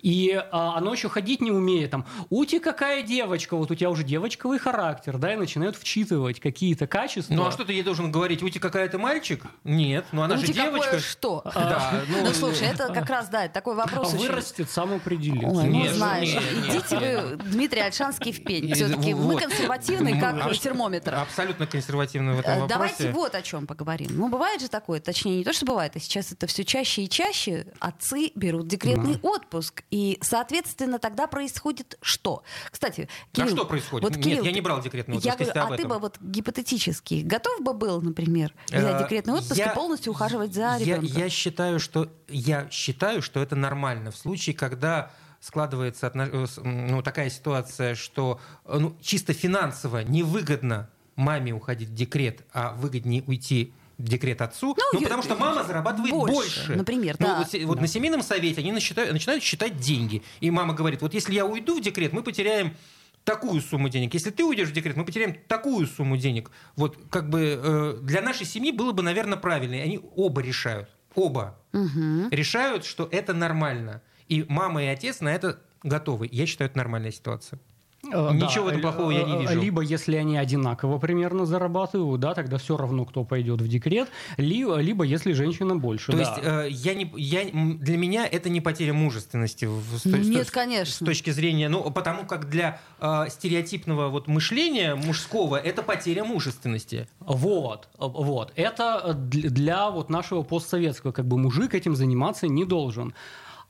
И 0.00 0.30
а, 0.52 0.76
оно 0.78 0.92
еще 0.92 1.08
ходить 1.08 1.40
не 1.40 1.50
умеет. 1.50 1.90
Там, 1.90 2.06
Ути 2.30 2.58
какая 2.60 3.02
девочка, 3.02 3.56
вот 3.56 3.70
у 3.70 3.74
тебя 3.74 3.90
уже 3.90 4.04
девочковый 4.04 4.58
характер, 4.58 5.18
да, 5.18 5.32
и 5.32 5.36
начинают 5.36 5.76
вчитывать 5.76 6.38
какие-то 6.40 6.86
качества. 6.86 7.34
Ну 7.34 7.46
а 7.46 7.50
что 7.52 7.64
ты 7.64 7.72
ей 7.72 7.82
должен 7.82 8.12
говорить? 8.12 8.42
Ути 8.42 8.58
какая-то 8.58 8.98
мальчик? 8.98 9.42
Нет, 9.64 10.04
ну 10.12 10.22
она 10.22 10.36
Ну, 10.36 10.40
же 10.40 10.46
какое 10.52 10.70
девочка. 10.70 10.98
что? 11.00 11.42
Да, 11.54 12.02
ну, 12.08 12.24
Ну, 12.26 12.32
слушай, 12.32 12.68
это 12.68 12.88
как 12.94 13.08
раз, 13.10 13.28
да, 13.28 13.48
такой 13.48 13.74
вопрос 13.74 14.14
очень... 14.14 14.28
Вырастет, 14.28 14.70
сам 14.70 14.94
определится. 14.94 15.48
Ой, 15.48 15.64
ну 15.64 15.82
Нет, 15.82 15.94
знаешь, 15.94 16.32
нет, 16.34 16.42
нет, 16.54 16.74
идите 16.76 16.98
вы, 16.98 17.36
Дмитрий 17.50 17.80
Альшанский, 17.80 18.32
в 18.32 18.44
пень. 18.44 18.66
Нет, 18.66 18.76
Все-таки 18.76 19.14
мы 19.14 19.32
вот. 19.34 19.42
консервативны, 19.42 20.20
как 20.20 20.36
А- 20.46 20.54
термометр. 20.54 21.14
Абсолютно 21.14 21.66
консервативно 21.66 22.34
в 22.34 22.40
этом 22.40 22.52
Э, 22.52 22.60
вопросе. 22.60 22.74
Давайте 22.94 23.10
вот 23.12 23.34
о 23.34 23.42
чем 23.42 23.66
поговорим. 23.66 24.10
Ну, 24.12 24.28
бывает 24.28 24.60
же 24.60 24.68
такое, 24.68 25.00
точнее, 25.00 25.38
не 25.38 25.44
то, 25.44 25.52
что 25.52 25.66
бывает, 25.66 25.92
а 25.96 26.00
сейчас 26.00 26.30
это 26.32 26.46
все 26.46 26.64
чаще 26.64 27.02
и 27.02 27.08
чаще. 27.08 27.66
Отцы 27.80 28.30
берут 28.34 28.68
декретный 28.68 29.18
отпуск. 29.22 29.67
И, 29.90 30.18
соответственно, 30.22 30.98
тогда 30.98 31.26
происходит 31.26 31.98
что? 32.00 32.42
Кстати, 32.70 33.08
А 33.32 33.36
Кирилл, 33.36 33.56
что 33.56 33.64
происходит? 33.64 34.04
Вот, 34.08 34.16
Нет, 34.16 34.24
Кирилл, 34.24 34.44
я 34.44 34.52
не 34.52 34.60
брал 34.60 34.80
декретный 34.80 35.16
отпуск, 35.16 35.26
Я 35.26 35.36
говорю, 35.36 35.72
а 35.74 35.76
ты 35.76 35.86
бы 35.86 35.98
вот 35.98 36.16
гипотетически 36.20 37.22
готов 37.24 37.60
бы 37.60 37.74
был, 37.74 38.00
например, 38.00 38.54
взять 38.68 39.00
Э, 39.00 39.04
декретный 39.04 39.34
отпуск 39.34 39.56
я- 39.56 39.72
и 39.72 39.74
полностью 39.74 40.12
ухаживать 40.12 40.54
за 40.54 40.60
я, 40.60 40.78
ребенком? 40.78 41.18
я 41.18 41.28
считаю, 41.28 41.80
что 41.80 42.10
я 42.28 42.68
считаю, 42.70 43.22
что 43.22 43.40
это 43.40 43.56
нормально 43.56 44.10
в 44.10 44.16
случае, 44.16 44.54
когда 44.56 45.10
складывается 45.40 46.10
э, 46.14 46.46
ну, 46.64 47.02
такая 47.02 47.30
ситуация, 47.30 47.94
что 47.94 48.40
э, 48.64 48.78
ну, 48.78 48.96
чисто 49.00 49.32
финансово 49.32 50.02
невыгодно 50.02 50.88
маме 51.16 51.52
уходить 51.52 51.88
в 51.90 51.94
декрет, 51.94 52.44
а 52.52 52.72
выгоднее 52.74 53.22
уйти 53.26 53.72
декрет 53.98 54.40
отцу, 54.42 54.76
Ну, 54.78 54.84
ну, 54.94 55.00
потому 55.02 55.22
что 55.22 55.34
мама 55.34 55.64
зарабатывает 55.64 56.12
больше, 56.14 56.34
больше. 56.34 56.76
например, 56.76 57.16
Ну, 57.18 57.26
да. 57.26 57.38
вот, 57.38 57.62
вот 57.64 57.80
на 57.80 57.86
семейном 57.88 58.22
совете 58.22 58.60
они 58.60 58.72
насчитают- 58.72 59.12
начинают 59.12 59.42
считать 59.42 59.76
деньги. 59.78 60.22
И 60.40 60.50
мама 60.50 60.72
говорит, 60.74 61.02
вот 61.02 61.14
если 61.14 61.34
я 61.34 61.44
уйду 61.44 61.78
в 61.78 61.82
декрет, 61.82 62.12
мы 62.12 62.22
потеряем 62.22 62.76
такую 63.24 63.60
сумму 63.60 63.88
денег. 63.88 64.14
Если 64.14 64.30
ты 64.30 64.44
уйдешь 64.44 64.68
в 64.68 64.72
декрет, 64.72 64.96
мы 64.96 65.04
потеряем 65.04 65.34
такую 65.48 65.86
сумму 65.86 66.16
денег. 66.16 66.50
Вот 66.76 66.96
как 67.10 67.28
бы 67.28 67.60
э, 67.62 67.98
для 68.02 68.22
нашей 68.22 68.46
семьи 68.46 68.70
было 68.72 68.92
бы, 68.92 69.02
наверное, 69.02 69.36
правильно. 69.36 69.74
И 69.74 69.80
они 69.80 70.00
оба 70.16 70.40
решают. 70.40 70.88
Оба 71.14 71.58
Мгм. 71.72 72.28
решают, 72.30 72.84
что 72.84 73.08
это 73.10 73.34
нормально. 73.34 74.00
И 74.28 74.46
мама 74.48 74.84
и 74.84 74.86
отец 74.86 75.20
на 75.20 75.28
это 75.34 75.58
готовы. 75.82 76.28
Я 76.30 76.46
считаю, 76.46 76.70
это 76.70 76.78
нормальная 76.78 77.10
ситуация. 77.10 77.58
Э, 78.04 78.30
Ничего 78.32 78.66
в 78.66 78.68
да, 78.68 78.70
этом 78.78 78.80
плохого 78.82 79.10
я 79.10 79.24
не 79.24 79.34
э, 79.34 79.40
вижу. 79.40 79.60
Либо 79.60 79.82
если 79.82 80.14
они 80.16 80.38
одинаково 80.38 80.98
примерно 80.98 81.46
зарабатывают, 81.46 82.20
да, 82.20 82.32
тогда 82.32 82.56
все 82.58 82.76
равно, 82.76 83.04
кто 83.04 83.24
пойдет 83.24 83.60
в 83.60 83.66
декрет, 83.68 84.08
либо, 84.36 84.76
либо 84.76 85.04
если 85.04 85.32
женщина 85.32 85.74
больше. 85.76 86.12
То 86.12 86.18
да. 86.18 86.22
есть 86.22 86.32
э, 86.42 86.68
я 86.70 86.94
не, 86.94 87.12
я, 87.16 87.44
для 87.52 87.96
меня 87.96 88.24
это 88.26 88.50
не 88.50 88.60
потеря 88.60 88.92
мужественности. 88.92 89.64
в- 89.64 89.98
с 89.98 90.02
той- 90.02 90.22
с 90.22 90.28
Нет, 90.28 90.50
конечно. 90.50 90.94
С 90.94 90.98
точки 90.98 91.30
зрения, 91.30 91.68
ну, 91.68 91.90
потому 91.90 92.24
как 92.24 92.48
для 92.48 92.80
э, 93.00 93.24
стереотипного 93.30 94.08
вот 94.08 94.28
мышления 94.28 94.94
мужского 94.94 95.56
это 95.56 95.82
потеря 95.82 96.24
мужественности. 96.24 97.08
Вот, 97.18 97.88
э, 97.94 97.96
вот. 97.98 98.52
Это 98.54 99.02
э, 99.04 99.12
для, 99.14 99.50
для 99.50 99.90
вот 99.90 100.08
нашего 100.08 100.42
постсоветского, 100.42 101.10
как 101.10 101.26
бы 101.26 101.36
мужик 101.36 101.74
этим 101.74 101.96
заниматься 101.96 102.46
не 102.46 102.64
должен. 102.64 103.12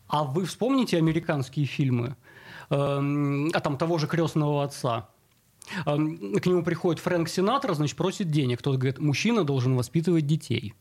А 0.08 0.24
вы 0.24 0.46
вспомните 0.46 0.96
американские 0.96 1.66
фильмы, 1.66 2.16
эм, 2.70 3.50
а 3.52 3.60
там 3.60 3.76
того 3.76 3.98
же 3.98 4.06
крестного 4.06 4.64
отца. 4.64 5.08
Эм, 5.86 6.34
К 6.34 6.46
нему 6.46 6.62
приходит 6.62 7.00
Фрэнк 7.02 7.28
Синатра, 7.28 7.74
значит, 7.74 7.96
просит 7.96 8.30
денег. 8.30 8.62
Тот 8.62 8.76
говорит, 8.76 8.98
мужчина 8.98 9.44
должен 9.44 9.76
воспитывать 9.76 10.26
детей. 10.26 10.74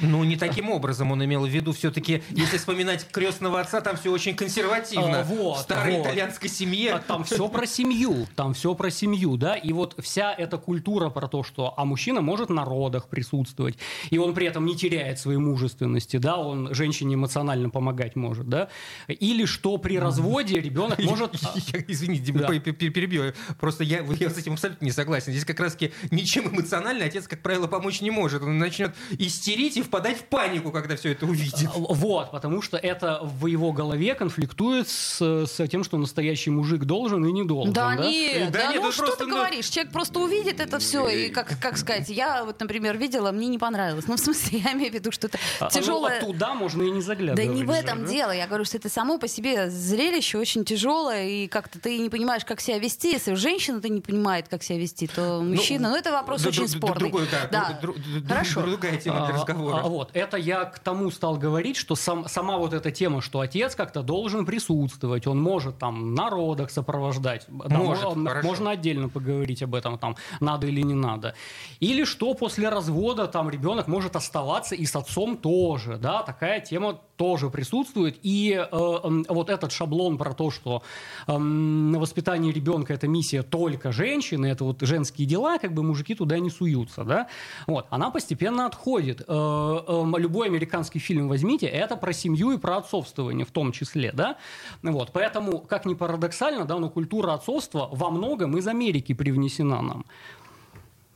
Ну, 0.00 0.24
не 0.24 0.36
таким 0.36 0.70
образом 0.70 1.12
он 1.12 1.24
имел 1.24 1.46
в 1.46 1.48
виду. 1.48 1.72
Все-таки, 1.72 2.22
если 2.30 2.58
вспоминать 2.58 3.06
крестного 3.10 3.60
отца, 3.60 3.80
там 3.80 3.96
все 3.96 4.10
очень 4.10 4.34
консервативно. 4.34 5.20
А, 5.20 5.24
вот, 5.24 5.58
в 5.58 5.60
старой 5.62 5.96
вот. 5.96 6.06
итальянской 6.06 6.48
семье. 6.48 6.94
А 6.94 6.98
Там 6.98 7.24
все 7.24 7.48
про 7.48 7.66
семью, 7.66 8.26
там 8.36 8.54
все 8.54 8.74
про 8.74 8.90
семью, 8.90 9.36
да, 9.36 9.56
и 9.56 9.72
вот 9.72 9.96
вся 10.02 10.32
эта 10.32 10.58
культура 10.58 11.10
про 11.10 11.28
то, 11.28 11.42
что, 11.42 11.74
а 11.76 11.84
мужчина 11.84 12.20
может 12.20 12.50
на 12.50 12.64
родах 12.64 13.08
присутствовать, 13.08 13.76
и 14.10 14.18
он 14.18 14.34
при 14.34 14.46
этом 14.46 14.64
не 14.64 14.76
теряет 14.76 15.18
своей 15.18 15.38
мужественности, 15.38 16.16
да, 16.16 16.36
он 16.36 16.74
женщине 16.74 17.14
эмоционально 17.14 17.70
помогать 17.70 18.16
может, 18.16 18.48
да, 18.48 18.68
или 19.08 19.44
что 19.44 19.76
при 19.78 19.98
разводе 19.98 20.60
ребенок 20.60 20.98
может... 21.04 21.34
Я, 21.34 21.84
извините, 21.86 22.24
Дима, 22.24 22.40
Да. 22.40 22.48
перебью. 22.48 23.32
Просто 23.60 23.84
я, 23.84 24.04
я 24.18 24.30
с 24.30 24.38
этим 24.38 24.54
абсолютно 24.54 24.84
не 24.84 24.92
согласен. 24.92 25.32
Здесь 25.32 25.44
как 25.44 25.60
раз-таки 25.60 25.92
ничем 26.10 26.48
эмоционально 26.48 27.04
отец, 27.04 27.28
как 27.28 27.40
правило, 27.40 27.66
помочь 27.66 28.00
не 28.00 28.10
может. 28.10 28.42
Он 28.42 28.58
начнет 28.58 28.94
истерить 29.18 29.71
и 29.76 29.82
впадать 29.82 30.18
в 30.18 30.24
панику, 30.24 30.70
когда 30.70 30.96
все 30.96 31.12
это 31.12 31.26
увидит. 31.26 31.68
Вот, 31.74 32.30
потому 32.30 32.62
что 32.62 32.76
это 32.76 33.20
в 33.22 33.46
его 33.46 33.72
голове 33.72 34.14
конфликтует 34.14 34.88
с, 34.88 35.20
с 35.20 35.68
тем, 35.68 35.84
что 35.84 35.96
настоящий 35.98 36.50
мужик 36.50 36.84
должен 36.84 37.24
и 37.26 37.32
не 37.32 37.44
должен. 37.44 37.72
Да, 37.72 37.94
да? 37.96 38.06
нет, 38.08 38.52
Да 38.52 38.58
да, 38.66 38.72
нет, 38.72 38.82
ну 38.82 38.92
что 38.92 39.02
просто, 39.04 39.24
ты 39.24 39.30
ну- 39.30 39.36
говоришь? 39.36 39.66
Человек 39.68 39.92
просто 39.92 40.20
увидит 40.20 40.60
это 40.60 40.78
все, 40.78 41.08
и 41.08 41.28
как, 41.30 41.58
как 41.60 41.76
сказать, 41.78 42.08
я 42.08 42.44
вот, 42.44 42.60
например, 42.60 42.96
видела, 42.98 43.32
мне 43.32 43.48
не 43.48 43.58
понравилось. 43.58 44.06
Ну, 44.08 44.16
в 44.16 44.20
смысле, 44.20 44.58
я 44.64 44.72
имею 44.72 44.90
в 44.90 44.94
виду, 44.94 45.10
что 45.12 45.26
это 45.28 45.38
А, 45.60 45.64
ну, 45.64 45.70
тяжелое... 45.70 46.18
а 46.18 46.24
туда 46.24 46.54
можно 46.54 46.82
и 46.82 46.90
не 46.90 47.00
Да 47.00 47.06
заглядывать. 47.06 47.50
не 47.54 47.64
в 47.64 47.68
же, 47.72 47.72
этом 47.78 48.04
да? 48.04 48.10
дело. 48.10 48.30
Я 48.32 48.46
говорю, 48.46 48.64
что 48.64 48.76
это 48.76 48.88
само 48.88 49.18
по 49.18 49.28
себе 49.28 49.70
зрелище 49.70 50.38
очень 50.38 50.64
тяжелое, 50.64 51.28
и 51.28 51.46
как-то 51.48 51.78
ты 51.78 51.98
не 51.98 52.10
понимаешь, 52.10 52.44
как 52.44 52.60
себя 52.60 52.78
вести. 52.78 53.12
Если 53.12 53.34
женщина 53.34 53.80
ты 53.80 53.88
не 53.88 54.00
понимает, 54.00 54.48
как 54.48 54.62
себя 54.62 54.78
вести, 54.78 55.06
то 55.06 55.40
мужчина... 55.42 55.90
Ну, 55.90 55.96
это 55.96 56.12
вопрос 56.12 56.42
д- 56.42 56.48
очень 56.48 56.68
спорный. 56.68 57.10
Другой, 57.10 57.26
да, 57.50 57.78
дру- 57.82 57.94
дру- 57.94 57.96
дру- 58.22 58.28
Хорошо. 58.28 58.62
другая 58.62 58.96
тема 58.96 59.26
для 59.26 59.34
А, 59.34 59.38
разговора. 59.70 59.86
а, 59.86 59.88
вот, 59.88 60.10
это 60.14 60.36
я 60.36 60.64
к 60.64 60.78
тому 60.78 61.10
стал 61.10 61.36
говорить, 61.36 61.76
что 61.76 61.94
сам, 61.94 62.28
сама 62.28 62.56
вот 62.58 62.72
эта 62.72 62.90
тема, 62.90 63.20
что 63.20 63.40
отец 63.40 63.74
как-то 63.74 64.02
должен 64.02 64.44
присутствовать, 64.46 65.26
он 65.26 65.40
может 65.40 65.78
там 65.78 66.14
на 66.14 66.30
родах 66.30 66.70
сопровождать. 66.70 67.46
Да, 67.48 67.76
Может, 67.76 68.16
мо- 68.16 68.28
хорошо. 68.30 68.48
можно 68.48 68.70
отдельно 68.70 69.08
поговорить 69.08 69.62
об 69.62 69.74
этом, 69.74 69.98
там, 69.98 70.16
надо 70.40 70.66
или 70.66 70.80
не 70.82 70.94
надо. 70.94 71.34
Или 71.80 72.04
что 72.04 72.34
после 72.34 72.68
развода 72.68 73.26
там 73.26 73.50
ребенок 73.50 73.86
может 73.88 74.16
оставаться 74.16 74.74
и 74.74 74.84
с 74.86 74.96
отцом 74.96 75.36
тоже, 75.36 75.96
да, 75.96 76.22
такая 76.22 76.60
тема 76.60 77.00
тоже 77.22 77.50
присутствует. 77.50 78.18
И 78.24 78.52
э, 78.52 79.22
вот 79.28 79.48
этот 79.48 79.70
шаблон 79.70 80.18
про 80.18 80.34
то, 80.34 80.50
что 80.50 80.82
эм, 81.28 81.92
на 81.92 82.00
воспитание 82.00 82.52
ребенка 82.52 82.94
это 82.94 83.06
миссия 83.06 83.44
только 83.44 83.92
женщины, 83.92 84.46
это 84.46 84.64
вот 84.64 84.80
женские 84.80 85.28
дела, 85.28 85.58
как 85.58 85.72
бы 85.72 85.84
мужики 85.84 86.16
туда 86.16 86.40
не 86.40 86.50
суются, 86.50 87.04
да, 87.04 87.28
вот, 87.68 87.86
она 87.90 88.10
постепенно 88.10 88.66
отходит. 88.66 89.20
Э, 89.20 89.24
эм, 89.28 90.16
любой 90.16 90.48
американский 90.48 90.98
фильм 90.98 91.28
возьмите, 91.28 91.66
это 91.66 91.96
про 91.96 92.12
семью 92.12 92.50
и 92.50 92.58
про 92.58 92.78
отцовствование 92.78 93.46
в 93.46 93.52
том 93.52 93.70
числе, 93.70 94.10
да, 94.12 94.36
вот, 94.82 95.12
поэтому, 95.12 95.60
как 95.60 95.86
ни 95.86 95.94
парадоксально, 95.94 96.64
да, 96.64 96.76
но 96.80 96.90
культура 96.90 97.34
отцовства 97.34 97.88
во 97.92 98.10
многом 98.10 98.56
из 98.58 98.66
Америки 98.66 99.14
привнесена 99.14 99.80
нам. 99.80 100.04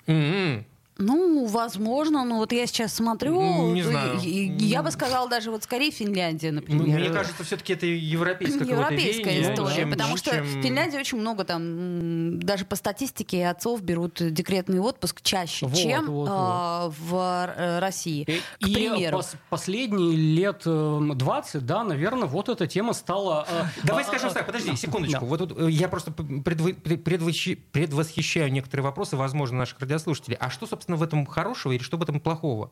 М-м. 0.07 0.65
Ну, 0.99 1.45
возможно, 1.47 2.25
но 2.25 2.39
вот 2.39 2.53
я 2.53 2.67
сейчас 2.67 2.95
смотрю, 2.95 3.39
М, 3.39 3.75
не 3.75 3.83
знаю. 3.83 4.19
и- 4.23 4.47
и 4.49 4.65
я 4.65 4.83
бы 4.83 4.91
сказала 4.91 5.29
даже 5.29 5.51
вот 5.51 5.63
скорее 5.63 5.91
Финляндия, 5.91 6.53
Ну, 6.53 6.63
например. 6.63 7.01
Мне 7.01 7.11
кажется, 7.11 7.45
все-таки 7.45 7.75
это 7.75 7.85
европейское 7.85 8.61
какое-то 8.61 8.95
Европейская 8.95 9.31
веяние, 9.31 9.53
история, 9.55 9.77
чем- 9.77 9.91
потому 9.91 10.17
что 10.17 10.31
чем- 10.31 10.45
в 10.45 10.63
Финляндии 10.63 10.97
очень 10.97 11.19
много 11.19 11.45
там, 11.45 12.41
даже 12.41 12.65
по 12.65 12.77
статистике 12.77 13.47
отцов 13.49 13.83
берут 13.83 14.15
декретный 14.33 14.81
отпуск 14.81 15.21
чаще, 15.21 15.67
Вот, 15.67 15.77
чем 15.77 16.07
вот, 16.07 16.29
а, 16.33 16.91
в 16.99 17.15
э, 17.59 17.79
России. 17.79 18.23
И, 18.59 18.65
К 18.65 18.69
и 18.69 18.75
примеру. 18.75 19.19
пос- 19.19 19.37
последние 19.51 20.17
лет 20.17 20.63
эм, 20.65 21.17
20, 21.17 21.67
да, 21.67 21.85
наверное, 21.85 22.27
вот 22.27 22.49
эта 22.49 22.67
тема 22.67 22.95
стала... 22.95 23.47
э, 23.51 23.65
Давай 23.85 24.03
а, 24.03 24.07
скажем 24.07 24.31
а, 24.31 24.33
так, 24.33 24.47
подожди, 24.47 24.71
да, 24.71 24.77
секундочку. 24.77 25.21
да. 25.21 25.27
Вот 25.27 25.39
тут 25.41 25.59
э, 25.59 25.71
я 25.71 25.89
просто 25.89 26.11
предвосхищаю 26.11 28.51
некоторые 28.51 28.83
вопросы, 28.85 29.17
возможно, 29.17 29.59
наших 29.59 29.79
радиослушателей. 29.81 30.39
А 30.41 30.49
что, 30.49 30.67
собственно 30.67 30.86
собственно, 30.87 30.97
в 30.97 31.03
этом 31.03 31.27
хорошего 31.27 31.73
или 31.73 31.83
что 31.83 31.97
в 31.97 32.03
этом 32.03 32.21
плохого? 32.21 32.71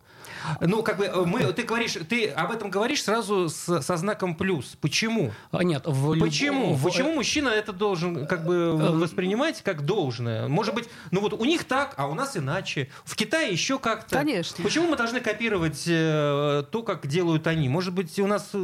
Ну, 0.60 0.82
как 0.82 0.98
бы 0.98 1.26
мы, 1.26 1.52
ты 1.52 1.62
говоришь, 1.64 1.96
ты 2.08 2.28
об 2.28 2.50
этом 2.52 2.70
говоришь 2.70 3.02
сразу 3.02 3.48
с, 3.48 3.80
со 3.82 3.96
знаком 3.96 4.34
плюс. 4.34 4.76
Почему? 4.80 5.32
А, 5.50 5.64
Нет, 5.64 5.82
в 5.86 6.14
люб- 6.14 6.24
Почему? 6.24 6.74
в- 6.74 6.84
Почему 6.84 7.14
мужчина 7.14 7.48
это 7.48 7.72
должен 7.72 8.26
как 8.26 8.44
бы 8.46 8.72
воспринимать 8.76 9.62
как 9.62 9.82
должное? 9.84 10.48
Может 10.48 10.74
быть, 10.74 10.88
ну 11.10 11.20
вот 11.20 11.32
у 11.32 11.44
них 11.44 11.64
так, 11.64 11.94
а 11.96 12.06
у 12.06 12.14
нас 12.14 12.36
иначе. 12.36 12.88
В 13.04 13.16
Китае 13.16 13.50
еще 13.52 13.78
как-то. 13.78 14.16
Конечно. 14.16 14.62
Почему 14.62 14.88
мы 14.88 14.96
должны 14.96 15.20
копировать 15.20 15.84
э, 15.88 16.62
то, 16.70 16.82
как 16.82 17.06
делают 17.06 17.46
они? 17.46 17.68
Может 17.68 17.94
быть, 17.94 18.18
у 18.18 18.26
нас... 18.26 18.50
э, 18.52 18.58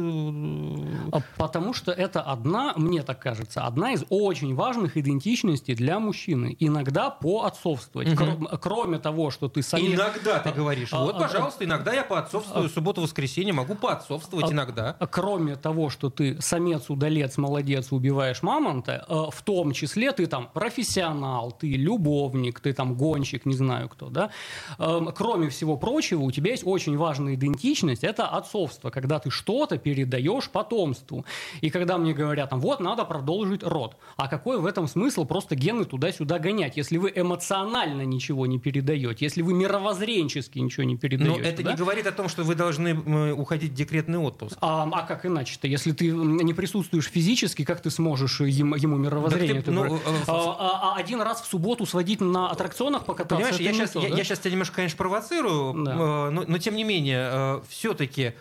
А 1.11 1.19
Потому 1.37 1.73
что 1.73 1.91
это 1.91 2.21
одна, 2.21 2.73
мне 2.75 3.01
так 3.01 3.19
кажется, 3.19 3.65
одна 3.65 3.93
из 3.93 4.03
очень 4.09 4.55
важных 4.55 4.97
идентичностей 4.97 5.73
для 5.75 5.99
мужчины. 5.99 6.55
Иногда 6.59 7.09
поотцовствовать. 7.09 8.09
Кро- 8.09 8.57
Кроме 8.61 8.99
того, 8.99 9.31
что 9.31 9.40
ты 9.49 9.61
самец... 9.61 9.93
Иногда 9.93 10.39
ты 10.39 10.51
говоришь. 10.51 10.89
а, 10.93 11.03
Вот, 11.03 11.15
а, 11.15 11.19
пожалуйста, 11.19 11.65
иногда 11.65 11.93
я 11.93 12.03
поотцовствую 12.03 12.69
субботу-воскресенье, 12.69 13.53
могу 13.53 13.75
поотцовствовать 13.75 14.49
А- 14.49 14.53
иногда. 14.53 14.93
Кроме 15.11 15.55
того, 15.55 15.89
что 15.89 16.09
ты 16.09 16.41
самец, 16.41 16.89
удалец, 16.89 17.37
молодец, 17.37 17.91
убиваешь 17.91 18.41
мамонта, 18.43 19.05
э, 19.07 19.13
в 19.31 19.41
том 19.43 19.71
числе 19.73 20.11
ты 20.11 20.25
там 20.27 20.49
профессионал, 20.53 21.51
ты 21.51 21.71
любовник, 21.71 22.59
ты 22.59 22.73
там 22.73 22.95
гонщик, 22.95 23.45
не 23.45 23.53
знаю 23.53 23.89
кто, 23.89 24.09
да. 24.09 24.31
Эм, 24.77 25.11
Кроме 25.15 25.49
всего 25.49 25.77
прочего, 25.77 26.21
у 26.21 26.31
тебя 26.31 26.51
есть 26.51 26.63
очень 26.65 26.97
важная 26.97 27.35
идентичность, 27.35 28.03
это 28.03 28.27
отцовство, 28.27 28.89
когда 28.89 29.19
ты 29.19 29.29
что-то 29.29 29.77
передаешь 29.77 30.49
потомству. 30.49 31.25
И 31.61 31.69
когда 31.69 31.97
мне 31.97 32.13
говорят, 32.13 32.49
там, 32.49 32.59
вот, 32.59 32.79
надо 32.79 33.05
продолжить 33.05 33.63
род. 33.63 33.95
А 34.17 34.27
какой 34.27 34.59
в 34.59 34.65
этом 34.65 34.87
смысл 34.87 35.25
просто 35.25 35.55
гены 35.55 35.85
туда-сюда 35.85 36.39
гонять, 36.39 36.77
если 36.77 36.97
вы 36.97 37.11
эмоционально 37.15 38.01
ничего 38.03 38.45
не 38.47 38.59
передаете, 38.59 39.25
если 39.31 39.41
вы 39.41 39.53
мировоззренчески 39.53 40.59
ничего 40.59 40.83
не 40.83 40.97
передаете? 40.97 41.41
Но 41.41 41.47
это 41.47 41.63
да? 41.63 41.71
не 41.71 41.77
говорит 41.77 42.05
о 42.05 42.11
том, 42.11 42.27
что 42.27 42.43
вы 42.43 42.55
должны 42.55 42.89
э, 42.89 43.31
уходить 43.31 43.71
в 43.71 43.73
декретный 43.73 44.19
отпуск. 44.19 44.57
А, 44.61 44.89
а 44.91 45.01
как 45.03 45.25
иначе-то? 45.25 45.67
Если 45.67 45.93
ты 45.93 46.11
не 46.11 46.53
присутствуешь 46.53 47.09
физически, 47.09 47.63
как 47.63 47.81
ты 47.81 47.89
сможешь 47.89 48.41
ему, 48.41 48.75
ему 48.75 48.97
мировоззрение? 48.97 49.55
Так 49.55 49.65
ты, 49.65 49.71
ну, 49.71 49.95
э, 49.95 49.99
э, 50.05 50.23
А, 50.27 50.33
а- 50.33 50.93
а 50.93 50.95
один 50.97 51.21
раз 51.21 51.41
в 51.41 51.45
субботу 51.45 51.85
сводить 51.85 52.19
на 52.21 52.49
аттракционах 52.49 53.05
покататься? 53.05 53.35
Понимаешь, 53.35 53.59
я 53.59 53.71
не 53.71 53.77
сейчас, 53.77 53.91
то, 53.91 54.01
я, 54.01 54.09
да? 54.09 54.17
я 54.17 54.23
сейчас 54.23 54.39
тебя 54.39 54.51
немножко, 54.51 54.75
конечно, 54.75 54.97
провоцирую, 54.97 55.83
Да. 55.85 55.91
э, 55.93 56.29
но, 56.31 56.43
но 56.45 56.57
тем 56.57 56.75
не 56.75 56.83
менее, 56.83 57.61
все-таки 57.69 58.33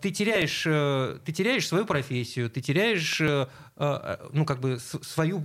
ты 0.00 0.10
теряешь, 0.10 0.64
э, 0.66 1.18
ты 1.24 1.32
теряешь 1.32 1.68
свою 1.68 1.84
профессию, 1.84 2.50
ты 2.50 2.60
теряешь, 2.60 3.20
э, 3.20 3.46
э, 3.71 3.71
ну, 3.76 4.44
как 4.44 4.60
бы, 4.60 4.78
свою, 4.78 5.44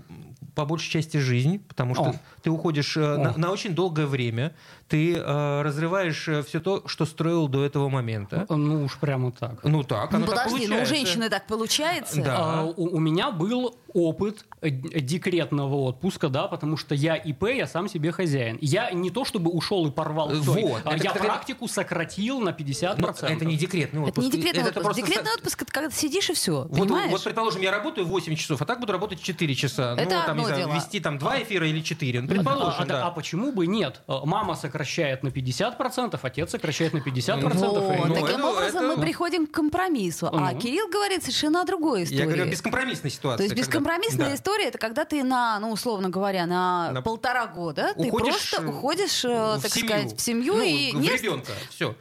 по 0.53 0.65
большей 0.65 0.91
части, 0.91 1.17
жизнь, 1.17 1.59
потому 1.67 1.95
что 1.95 2.03
О. 2.03 2.13
ты 2.43 2.49
уходишь 2.49 2.95
э, 2.97 3.17
на, 3.17 3.31
О. 3.31 3.37
на 3.37 3.51
очень 3.51 3.73
долгое 3.73 4.05
время, 4.05 4.53
ты 4.87 5.15
э, 5.15 5.61
разрываешь 5.61 6.29
все 6.45 6.59
то, 6.59 6.83
что 6.87 7.05
строил 7.05 7.47
до 7.47 7.63
этого 7.65 7.89
момента. 7.89 8.45
Ну 8.49 8.83
уж 8.85 8.97
прямо 8.97 9.31
так. 9.31 9.63
Ну 9.63 9.83
так, 9.83 10.13
оно 10.13 10.25
Ну, 10.25 10.31
так 10.31 10.45
подожди, 10.45 10.67
ну 10.67 10.75
у 10.75 10.77
получается. 10.79 10.95
женщины 10.95 11.29
так 11.29 11.47
получается. 11.47 12.21
Да. 12.21 12.35
А, 12.37 12.63
у, 12.65 12.95
у 12.95 12.99
меня 12.99 13.31
был 13.31 13.75
опыт 13.93 14.45
э, 14.61 14.69
декретного 14.69 15.75
отпуска, 15.75 16.29
да, 16.29 16.47
потому 16.47 16.77
что 16.77 16.93
я 16.95 17.15
ИП, 17.15 17.43
я 17.45 17.65
сам 17.67 17.89
себе 17.89 18.11
хозяин. 18.11 18.57
Я 18.61 18.91
не 18.91 19.09
то 19.09 19.25
чтобы 19.25 19.51
ушел 19.51 19.87
и 19.87 19.91
порвал 19.91 20.31
Э, 20.31 20.35
вот. 20.35 20.81
а 20.85 20.95
Это, 20.95 21.03
я 21.03 21.09
кстати, 21.11 21.25
практику 21.25 21.67
сократил 21.67 22.39
на 22.39 22.49
50%. 22.49 22.97
Но 22.99 23.27
это 23.27 23.45
не 23.45 23.55
декретный 23.57 24.01
отпуск. 24.01 24.27
Это 24.27 24.37
не 24.37 24.43
декретный 24.43 24.61
Это 24.61 24.79
отпуск. 24.79 24.83
просто 24.85 25.01
Декретный 25.01 25.31
со- 25.31 25.37
отпуск 25.37 25.61
это 25.63 25.71
когда 25.71 25.89
ты 25.89 25.95
сидишь 25.95 26.29
и 26.29 26.33
все. 26.33 26.63
Вот, 26.69 26.79
понимаешь? 26.79 27.11
вот, 27.11 27.23
предположим, 27.23 27.61
я 27.61 27.71
работаю 27.71 28.05
8 28.17 28.35
часов, 28.35 28.61
а 28.61 28.65
так 28.65 28.79
буду 28.79 28.91
работать 28.93 29.21
4 29.21 29.55
часа. 29.55 29.93
Это 29.93 30.03
ну, 30.05 30.09
там, 30.09 30.21
одно 30.31 30.33
не 30.41 30.45
знаю, 30.47 30.61
дело. 30.65 30.75
вести 30.75 30.99
там 30.99 31.17
2 31.19 31.43
эфира 31.43 31.67
или 31.67 31.81
4. 31.81 32.21
Ну, 32.21 32.25
А- 32.25 32.29
предположим, 32.29 32.81
а, 32.81 32.85
да. 32.85 33.05
а 33.07 33.11
почему 33.11 33.51
бы 33.51 33.67
нет? 33.67 34.01
Э, 34.07 34.19
Мама 34.25 34.55
сокращает 34.55 35.23
на 35.23 35.29
50%, 35.29 36.19
отец 36.23 36.51
сокращает 36.51 36.93
на 36.93 36.99
50%. 37.01 37.97
Вот, 37.99 38.07
Ну, 38.07 38.13
таким 38.15 38.27
это- 38.39 38.45
образом 38.47 38.85
это- 38.85 38.95
мы 38.95 39.01
приходим 39.01 39.45
к 39.47 39.51
компромиссу. 39.51 40.27
А 40.33 40.51
Ну. 40.53 40.59
Кирилл 40.59 40.87
говорит 40.89 41.21
совершенно 41.23 41.61
о 41.61 41.65
другой 41.65 42.03
истории. 42.03 42.19
Я 42.19 42.25
говорю 42.25 42.43
о 42.43 42.47
бескомпромиссной 42.47 43.11
ситуации. 43.11 43.37
То 43.37 43.43
есть 43.43 43.55
когда- 43.55 43.67
бескомпромиссная 43.79 44.29
да. 44.29 44.35
история 44.35 44.65
это 44.65 44.77
когда 44.79 45.05
ты 45.05 45.23
на, 45.23 45.59
ну, 45.59 45.71
условно 45.71 46.09
говоря, 46.09 46.45
на, 46.45 46.91
На- 46.91 47.01
полтора 47.01 47.45
года 47.47 47.93
ты 47.95 48.07
Уходишь, 48.07 48.33
просто 48.49 48.61
э, 48.61 48.67
уходишь, 48.69 49.25
э, 49.25 49.27
в 49.57 49.61
так 49.61 49.71
семью. 49.71 49.89
сказать, 49.89 50.17
в 50.17 50.21
семью 50.21 50.53
Ну, 50.55 50.61
и 50.63 50.91
в 50.93 50.99
не 50.99 51.09
ребенка. 51.09 51.51
Все. 51.69 51.95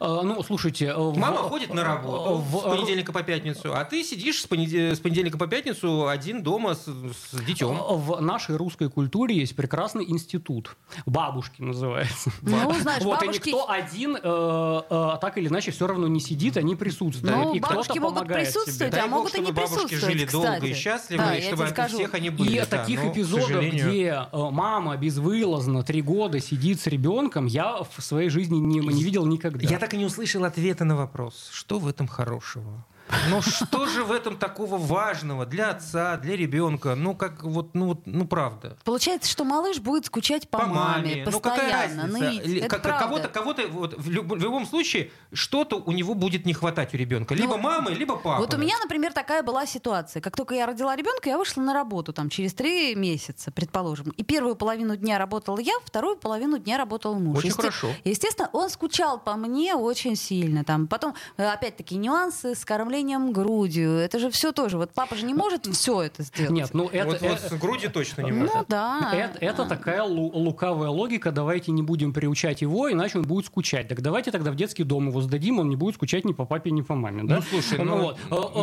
Ну, 0.00 0.42
слушайте... 0.42 0.86
э, 0.86 0.94
в- 0.96 1.16
Мама 1.16 1.38
ходит 1.38 1.72
на 1.72 1.84
работу 1.84 2.34
в- 2.38 2.58
с 2.60 2.62
понедельника 2.64 3.12
по 3.12 3.22
пятницу, 3.22 3.72
а 3.74 3.84
ты 3.84 4.02
сидишь 4.02 4.42
с, 4.42 4.46
понеде- 4.46 4.94
с 4.96 4.98
понедельника 5.00 5.38
по 5.38 5.46
пятницу 5.52 6.08
один 6.08 6.42
дома 6.42 6.74
с, 6.74 6.86
с 6.86 7.40
детем. 7.46 7.76
В 7.76 8.20
нашей 8.22 8.56
русской 8.56 8.88
культуре 8.88 9.36
есть 9.36 9.54
прекрасный 9.54 10.04
институт. 10.10 10.76
Бабушки 11.04 11.60
называется. 11.60 12.30
Ну, 12.40 12.72
знаешь, 12.80 13.02
вот, 13.02 13.20
бабушки- 13.20 13.50
и 13.50 13.52
никто 13.52 13.70
один 13.70 14.16
э, 14.16 14.20
э, 14.22 15.18
так 15.20 15.36
или 15.36 15.48
иначе 15.48 15.70
все 15.70 15.86
равно 15.86 16.08
не 16.08 16.20
сидит, 16.20 16.56
они 16.56 16.74
присутствуют. 16.74 17.36
Ну, 17.36 17.54
и 17.54 17.58
кто-то 17.58 17.74
бабушки 17.74 17.98
могут 17.98 18.24
себе. 18.24 18.34
присутствовать, 18.34 18.94
а 18.96 19.06
могут 19.06 19.34
и 19.34 19.40
не 19.40 19.52
присутствовать, 19.52 19.92
жили 20.04 20.24
долго 20.24 20.48
и 20.54 20.54
кстати. 20.54 20.72
счастливо, 20.74 21.22
Да, 21.24 21.34
и 21.34 21.40
я 21.40 21.46
чтобы 21.46 21.62
тебе 21.64 21.70
скажу. 21.74 21.96
всех 21.96 22.14
они 22.14 22.30
были. 22.30 22.52
И 22.52 22.58
да, 22.60 22.64
таких 22.64 23.04
но, 23.04 23.12
эпизодов, 23.12 23.46
сожалению- 23.48 23.88
где 23.90 24.06
э, 24.32 24.50
мама 24.50 24.96
безвылазно 24.96 25.82
три 25.82 26.00
года 26.00 26.40
сидит 26.40 26.80
с 26.80 26.86
ребенком, 26.86 27.44
я 27.44 27.82
в 27.82 28.02
своей 28.02 28.30
жизни 28.30 28.56
не, 28.56 28.78
не 28.80 29.02
видел 29.04 29.26
никогда. 29.26 29.68
Я 29.68 29.78
так 29.78 29.92
и 29.92 29.98
не 29.98 30.06
услышал 30.06 30.44
ответа 30.44 30.84
на 30.84 30.96
вопрос, 30.96 31.50
что 31.52 31.78
в 31.78 31.86
этом 31.88 32.08
хорошего? 32.08 32.86
Ну 33.30 33.42
что 33.42 33.86
же 33.86 34.04
в 34.04 34.12
этом 34.12 34.36
такого 34.38 34.78
важного 34.78 35.46
для 35.46 35.70
отца, 35.70 36.16
для 36.16 36.36
ребенка? 36.36 36.94
Ну 36.94 37.14
как 37.14 37.42
вот, 37.42 37.74
ну 37.74 37.86
вот, 37.88 38.00
ну 38.06 38.26
правда. 38.26 38.76
Получается, 38.84 39.30
что 39.30 39.44
малыш 39.44 39.78
будет 39.78 40.06
скучать 40.06 40.48
по, 40.48 40.64
маме, 40.66 41.24
Ну 41.30 41.40
какая 41.40 41.58
постоянно, 41.86 42.02
разница? 42.02 42.18
ныть. 42.30 42.46
Ли- 42.46 42.60
Это 42.60 42.78
как-. 42.78 42.98
Кого-то, 43.02 43.28
кого-то 43.28 43.66
вот, 43.68 43.94
в, 43.98 44.08
люб- 44.10 44.32
в 44.32 44.36
любом 44.36 44.66
случае 44.66 45.10
что-то 45.32 45.76
у 45.76 45.92
него 45.92 46.14
будет 46.14 46.46
не 46.46 46.54
хватать 46.54 46.94
у 46.94 46.96
ребенка. 46.96 47.34
Либо 47.34 47.56
Ну, 47.56 47.62
мамы, 47.62 47.90
либо 47.92 48.16
папы. 48.16 48.40
Вот 48.40 48.54
у 48.54 48.56
меня, 48.56 48.74
например, 48.82 49.12
такая 49.12 49.42
была 49.42 49.66
ситуация. 49.66 50.20
Как 50.22 50.36
только 50.36 50.54
я 50.54 50.66
родила 50.66 50.94
ребенка, 50.96 51.28
я 51.28 51.36
вышла 51.38 51.60
на 51.62 51.74
работу 51.74 52.12
там 52.12 52.28
через 52.30 52.54
три 52.54 52.94
месяца, 52.94 53.50
предположим. 53.50 54.10
И 54.16 54.22
первую 54.24 54.56
половину 54.56 54.96
дня 54.96 55.18
работала 55.18 55.58
я, 55.58 55.74
вторую 55.84 56.16
половину 56.16 56.58
дня 56.58 56.78
работал 56.78 57.14
муж. 57.14 57.38
Очень 57.38 57.48
Есте- 57.50 57.60
хорошо. 57.62 57.88
Естественно, 58.04 58.48
он 58.52 58.70
скучал 58.70 59.18
по 59.18 59.34
мне 59.36 59.74
очень 59.74 60.16
сильно. 60.16 60.64
Там. 60.64 60.86
Потом, 60.86 61.14
э, 61.36 61.44
опять-таки, 61.46 61.96
нюансы 61.96 62.54
с 62.54 62.64
кормлением 62.64 63.01
грудью. 63.32 63.90
Это 63.92 64.18
же 64.18 64.30
все 64.30 64.52
тоже. 64.52 64.78
Вот 64.78 64.90
папа 64.92 65.16
же 65.16 65.24
не 65.26 65.34
может 65.34 65.66
все 65.66 66.02
это 66.02 66.22
сделать. 66.22 66.50
Нет, 66.50 66.70
ну 66.72 66.88
это... 66.88 67.06
Вот, 67.08 67.20
вот 67.20 67.40
э, 67.44 67.48
с 67.48 67.52
груди 67.58 67.88
точно 67.88 68.22
не 68.22 68.30
Ну 68.32 68.46
может. 68.46 68.68
да. 68.68 69.10
Это, 69.14 69.38
это 69.44 69.64
такая 69.66 70.02
лу- 70.02 70.30
лукавая 70.32 70.88
логика. 70.90 71.32
Давайте 71.32 71.72
не 71.72 71.82
будем 71.82 72.12
приучать 72.12 72.62
его, 72.62 72.90
иначе 72.90 73.18
он 73.18 73.24
будет 73.24 73.46
скучать. 73.46 73.88
Так 73.88 74.00
давайте 74.02 74.30
тогда 74.30 74.50
в 74.50 74.56
детский 74.56 74.84
дом 74.84 75.08
его 75.08 75.20
сдадим, 75.20 75.58
он 75.58 75.68
не 75.68 75.76
будет 75.76 75.94
скучать 75.96 76.24
ни 76.24 76.32
по 76.32 76.44
папе, 76.44 76.70
ни 76.70 76.82
по 76.82 76.94
маме. 76.94 77.22
Да? 77.24 77.36
Ну, 77.36 77.42
слушай, 77.42 77.78
ну, 77.84 78.14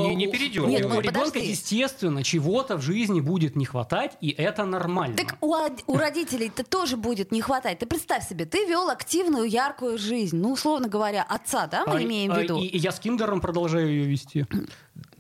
не- 0.08 0.16
не 0.16 0.28
передёргивай. 0.28 0.68
У 0.68 0.70
Нет, 0.70 0.82
ну, 0.90 1.00
ребенка, 1.02 1.20
подожди. 1.30 1.50
естественно, 1.50 2.24
чего-то 2.24 2.78
в 2.78 2.82
жизни 2.82 3.22
будет 3.22 3.56
не 3.56 3.66
хватать, 3.66 4.18
и 4.22 4.30
это 4.30 4.66
нормально. 4.66 5.16
Так 5.18 5.38
у, 5.42 5.56
у 5.88 5.98
родителей-то 5.98 6.64
тоже 6.64 6.98
будет 6.98 7.32
не 7.32 7.42
хватать. 7.42 7.80
Ты 7.80 7.86
представь 7.86 8.28
себе, 8.28 8.46
ты 8.46 8.66
вел 8.66 8.90
активную, 8.90 9.46
яркую 9.50 9.98
жизнь. 9.98 10.38
Ну, 10.38 10.52
условно 10.54 10.88
говоря, 10.88 11.24
отца, 11.28 11.68
да, 11.68 11.84
мы 11.86 11.98
А- 12.00 12.04
имеем 12.04 12.32
в 12.32 12.36
а, 12.36 12.42
виду? 12.42 12.58
И, 12.60 12.66
и 12.66 12.78
я 12.78 12.92
с 12.92 13.00
киндером 13.00 13.42
продолжаю 13.42 13.88
ее 13.88 14.06
вести. 14.06 14.29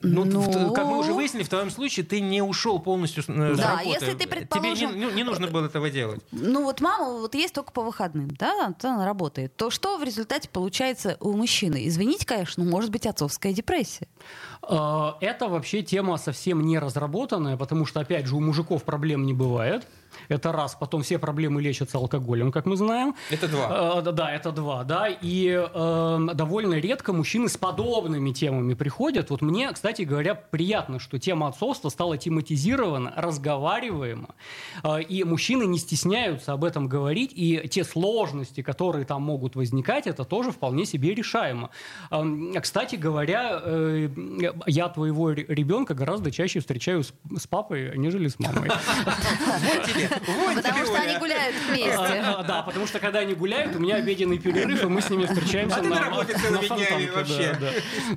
Ну, 0.02 0.24
Ну. 0.24 0.40
в- 0.42 0.74
как 0.74 0.86
мы 0.86 0.98
уже 0.98 1.14
выяснили, 1.14 1.44
в 1.44 1.50
твоем 1.50 1.70
случае 1.70 2.06
ты 2.06 2.22
не 2.22 2.42
ушел 2.42 2.80
полностью 2.80 3.22
с, 3.24 3.30
э, 3.30 3.56
Да, 3.56 3.72
работы. 3.78 3.90
если 3.90 4.12
ты, 4.14 4.26
Тебе 4.26 4.28
предположим, 4.28 4.98
не, 4.98 5.06
ну, 5.06 5.12
не 5.12 5.24
нужно 5.24 5.48
было 5.48 5.66
этого 5.66 5.90
делать. 5.90 6.22
Ну 6.32 6.64
вот 6.64 6.80
мама 6.82 7.20
вот 7.20 7.36
есть 7.36 7.54
только 7.54 7.72
по 7.74 7.82
выходным, 7.84 8.30
да, 8.32 8.74
то 8.80 8.90
она 8.94 9.06
работает. 9.06 9.56
То 9.58 9.70
что 9.70 9.98
в 9.98 10.04
результате 10.04 10.48
получается 10.50 11.18
у 11.20 11.34
мужчины? 11.34 11.86
Извините, 11.88 12.26
конечно, 12.26 12.64
ну, 12.64 12.70
может 12.70 12.92
быть 12.92 13.06
отцовская 13.06 13.52
депрессия. 13.54 14.08
Э, 14.64 15.12
Это 15.22 15.48
вообще 15.50 15.82
тема 15.82 16.18
совсем 16.18 16.62
не 16.66 16.80
разработанная, 16.80 17.58
потому 17.58 17.86
что, 17.86 18.00
опять 18.00 18.26
же, 18.26 18.36
у 18.36 18.40
мужиков 18.40 18.84
проблем 18.84 19.26
не 19.26 19.34
бывает. 19.34 19.86
Это 20.30 20.52
раз. 20.52 20.76
Потом 20.80 21.02
все 21.04 21.18
проблемы 21.20 21.62
лечатся 21.62 21.98
алкоголем, 21.98 22.52
как 22.52 22.66
мы 22.66 22.78
знаем. 22.78 23.16
Это 23.30 23.48
два. 23.48 24.00
Э, 24.06 24.12
да, 24.12 24.32
это 24.32 24.52
два, 24.52 24.84
да. 24.84 25.08
И 25.10 25.50
э, 25.50 26.28
довольно 26.34 26.76
редко 26.76 27.14
мужчины 27.14 27.50
с 27.50 27.58
подобными 27.58 28.32
темами 28.32 28.76
приходят. 28.76 29.30
Вот 29.32 29.42
мне, 29.42 29.72
кстати 29.72 30.04
говоря, 30.04 30.36
приятно, 30.36 31.00
что 31.00 31.18
тема 31.20 31.48
отцовства 31.48 31.90
стала 31.90 32.18
тематизирована, 32.18 33.12
разговариваема. 33.18 34.30
Э, 34.84 35.02
и 35.02 35.24
мужчины 35.24 35.66
не 35.66 35.80
стесняются 35.80 36.54
об 36.54 36.64
этом 36.64 36.88
говорить. 36.88 37.32
И 37.34 37.68
те 37.68 37.84
сложности, 37.84 38.62
которые 38.62 39.06
там 39.06 39.24
могут 39.24 39.56
возникать, 39.56 40.06
это 40.08 40.24
тоже 40.24 40.52
вполне 40.52 40.86
себе 40.86 41.14
решаемо. 41.16 41.72
Эм, 42.12 42.54
Кстати 42.62 42.96
говоря, 42.96 43.60
э, 43.64 44.10
я 44.68 44.90
твоего 44.90 45.32
ре- 45.32 45.46
ребенка 45.48 45.94
гораздо 45.96 46.30
чаще 46.32 46.60
встречаю 46.60 47.04
с, 47.04 47.14
с 47.38 47.48
папой, 47.48 47.98
нежели 47.98 48.28
с 48.28 48.38
мамой. 48.40 48.70
Вот 48.70 49.84
тебе, 49.86 50.10
Потому 50.20 50.62
тебе, 50.62 50.86
что 50.86 51.02
они 51.02 51.18
гуляют 51.18 51.56
вместе. 51.68 51.94
А, 51.94 52.40
а, 52.40 52.44
Да, 52.44 52.62
потому 52.64 52.88
что 52.88 53.00
когда 53.00 53.20
они 53.20 53.34
гуляют, 53.34 53.76
у 53.76 53.80
меня 53.80 53.96
обеденный 53.96 54.40
перерыв, 54.40 54.84
и 54.84 54.88
мы 54.88 55.02
с 55.02 55.10
ними 55.10 55.26
встречаемся 55.26 55.78
А 55.78 55.82
ты 55.82 55.88
на 55.88 56.00
работе 56.00 56.38
целыми 56.38 56.68
днями 56.68 57.10
вообще. 57.10 57.58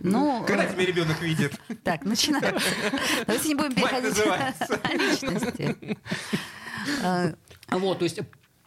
Ну, 0.01 0.45
Когда 0.47 0.67
тебя 0.67 0.85
ребенок 0.87 1.21
видит? 1.21 1.53
так, 1.85 2.05
начинаем. 2.05 2.57
Давайте 3.27 3.49
не 3.49 3.55
будем 3.55 3.75
переходить 3.75 4.17
на 4.85 4.93
личности. 4.95 5.77
Вот, 7.71 7.99
то 7.99 8.05
есть 8.05 8.19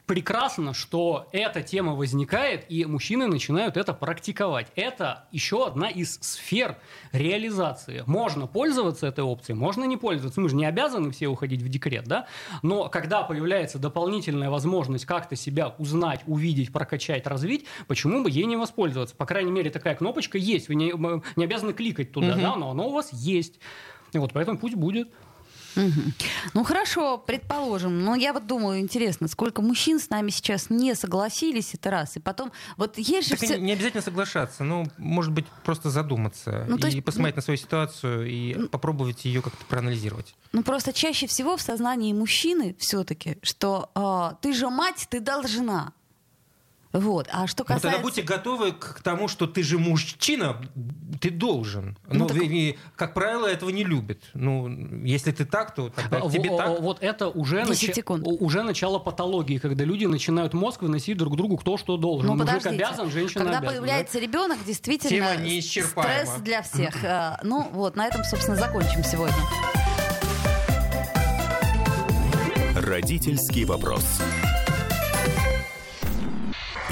прекрасно, 0.06 0.74
что 0.74 1.28
эта 1.32 1.62
тема 1.62 1.96
возникает, 1.96 2.65
и 2.70 2.86
мужчины 2.86 3.28
начинают 3.28 3.78
это 3.78 3.94
практиковать. 3.94 4.68
Это 4.76 5.26
еще 5.32 5.65
одна 5.65 5.89
из 5.89 6.20
сфер 6.22 6.78
реализации. 7.12 8.04
Можно 8.06 8.48
пользоваться 8.48 9.08
этой 9.08 9.24
опцией, 9.24 9.58
можно 9.58 9.84
не 9.86 9.98
пользоваться. 9.98 10.41
Мы 10.41 10.50
же 10.50 10.56
не 10.56 10.65
обязаны 10.65 11.12
все 11.12 11.28
уходить 11.28 11.62
в 11.62 11.70
декрет, 11.70 12.06
да? 12.06 12.28
Но 12.62 12.89
когда 12.89 13.24
появляется 13.24 13.80
дополнительная 13.80 14.50
возможность 14.50 15.06
как-то 15.06 15.36
себя 15.36 15.76
узнать, 15.78 16.22
увидеть, 16.28 16.72
прокачать, 16.72 17.26
развить, 17.28 17.65
почему 17.88 18.24
бы 18.24 18.30
ей 18.30 18.46
не 18.46 18.58
воспользоваться? 18.58 19.15
По 19.15 19.26
крайней 19.26 19.52
мере, 19.52 19.70
такая 19.70 19.96
кнопочка 19.96 20.38
есть. 20.38 20.70
Вы 20.70 20.76
не, 20.76 20.94
не 21.36 21.44
обязаны 21.44 21.74
кликать 21.74 22.12
туда, 22.12 22.34
угу. 22.34 22.41
да, 22.41 22.56
но 22.56 22.72
она 22.72 22.84
у 22.84 22.91
вас 22.91 23.12
есть. 23.12 23.60
И 24.13 24.18
вот 24.18 24.32
поэтому 24.34 24.58
пусть 24.58 24.76
будет. 24.76 25.10
Угу. 25.76 26.02
Ну 26.54 26.63
хорошо, 26.63 27.17
предположим. 27.17 28.04
Но 28.04 28.15
я 28.15 28.34
вот 28.34 28.48
думаю, 28.48 28.80
интересно, 28.80 29.28
сколько 29.28 29.62
мужчин 29.62 30.00
с 30.00 30.10
нами 30.10 30.30
сейчас 30.30 30.69
не 30.69 30.96
согласились, 30.96 31.73
это 31.73 31.92
раз. 31.92 32.17
И 32.17 32.19
потом, 32.19 32.52
вот 32.78 32.98
есть 32.98 33.30
же... 33.30 33.36
Так 33.36 33.44
все... 33.44 33.58
Не 33.58 33.73
обязательно 33.73 34.02
соглашаться, 34.02 34.63
ну, 34.63 34.88
может 34.98 35.32
быть, 35.32 35.46
просто 35.63 35.90
задуматься 35.90 36.65
ну, 36.67 36.78
и 36.78 36.86
есть... 36.86 37.06
посмотреть 37.06 37.36
ну... 37.36 37.40
на 37.40 37.44
свою 37.44 37.58
ситуацию 37.58 38.30
и 38.30 38.56
ну... 38.56 38.67
попробовать 38.67 39.26
ее 39.26 39.42
как-то 39.42 39.65
проанализировать. 39.65 40.36
Ну 40.52 40.63
просто 40.63 40.94
чаще 40.94 41.28
всего 41.28 41.58
в 41.58 41.62
сознании 41.62 42.13
мужчины 42.13 42.76
все-таки, 42.80 43.38
что 43.42 43.90
э, 43.96 44.36
ты 44.42 44.54
же 44.54 44.69
мать, 44.69 45.08
ты 45.10 45.19
должна. 45.19 45.94
Вот. 46.96 47.27
А 47.31 47.46
что 47.46 47.63
касается... 47.63 47.87
Ну, 47.87 47.91
тогда 47.91 48.04
будьте 48.04 48.21
готовы 48.21 48.71
к 48.71 49.02
тому, 49.04 49.27
что 49.27 49.48
ты 49.48 49.63
же 49.63 49.77
мужчина, 49.77 50.62
ты 51.19 51.29
должен. 51.29 51.98
Ну, 52.08 52.19
Но, 52.19 52.27
так... 52.27 52.37
и, 52.37 52.77
как 52.96 53.13
правило, 53.13 53.48
этого 53.48 53.69
не 53.69 53.83
любят. 53.83 54.19
Ну, 54.33 54.69
если 55.04 55.31
ты 55.31 55.46
так, 55.46 55.75
то 55.75 55.89
тогда 55.89 56.21
а, 56.23 56.29
тебе 56.29 56.56
так. 56.56 56.79
Вот 56.79 57.00
это 57.02 57.27
уже, 57.27 57.65
нач... 57.65 57.89
уже 58.08 58.63
начало 58.63 59.00
патологии, 59.00 59.58
когда 59.58 59.83
люди 59.83 60.06
начинают 60.06 60.54
мозг 60.54 60.83
выносить 60.83 61.17
друг 61.17 61.35
другу 61.35 61.58
кто 61.58 61.77
что 61.77 61.98
должен. 61.98 62.27
Ну, 62.27 62.35
Мужик 62.35 62.65
обязан, 62.65 63.12
женщина 63.12 63.43
Когда 63.43 63.58
обязана. 63.60 63.79
появляется 63.79 64.13
да? 64.13 64.19
ребенок, 64.21 64.58
действительно 64.65 65.33
стресс 65.62 66.29
для 66.39 66.62
всех. 66.62 67.04
Э, 67.04 67.37
ну 67.43 67.67
вот, 67.73 67.96
на 67.96 68.08
этом, 68.08 68.23
собственно, 68.23 68.56
закончим 68.56 69.04
сегодня. 69.04 69.35
Родительский 72.75 73.65
вопрос. 73.65 74.21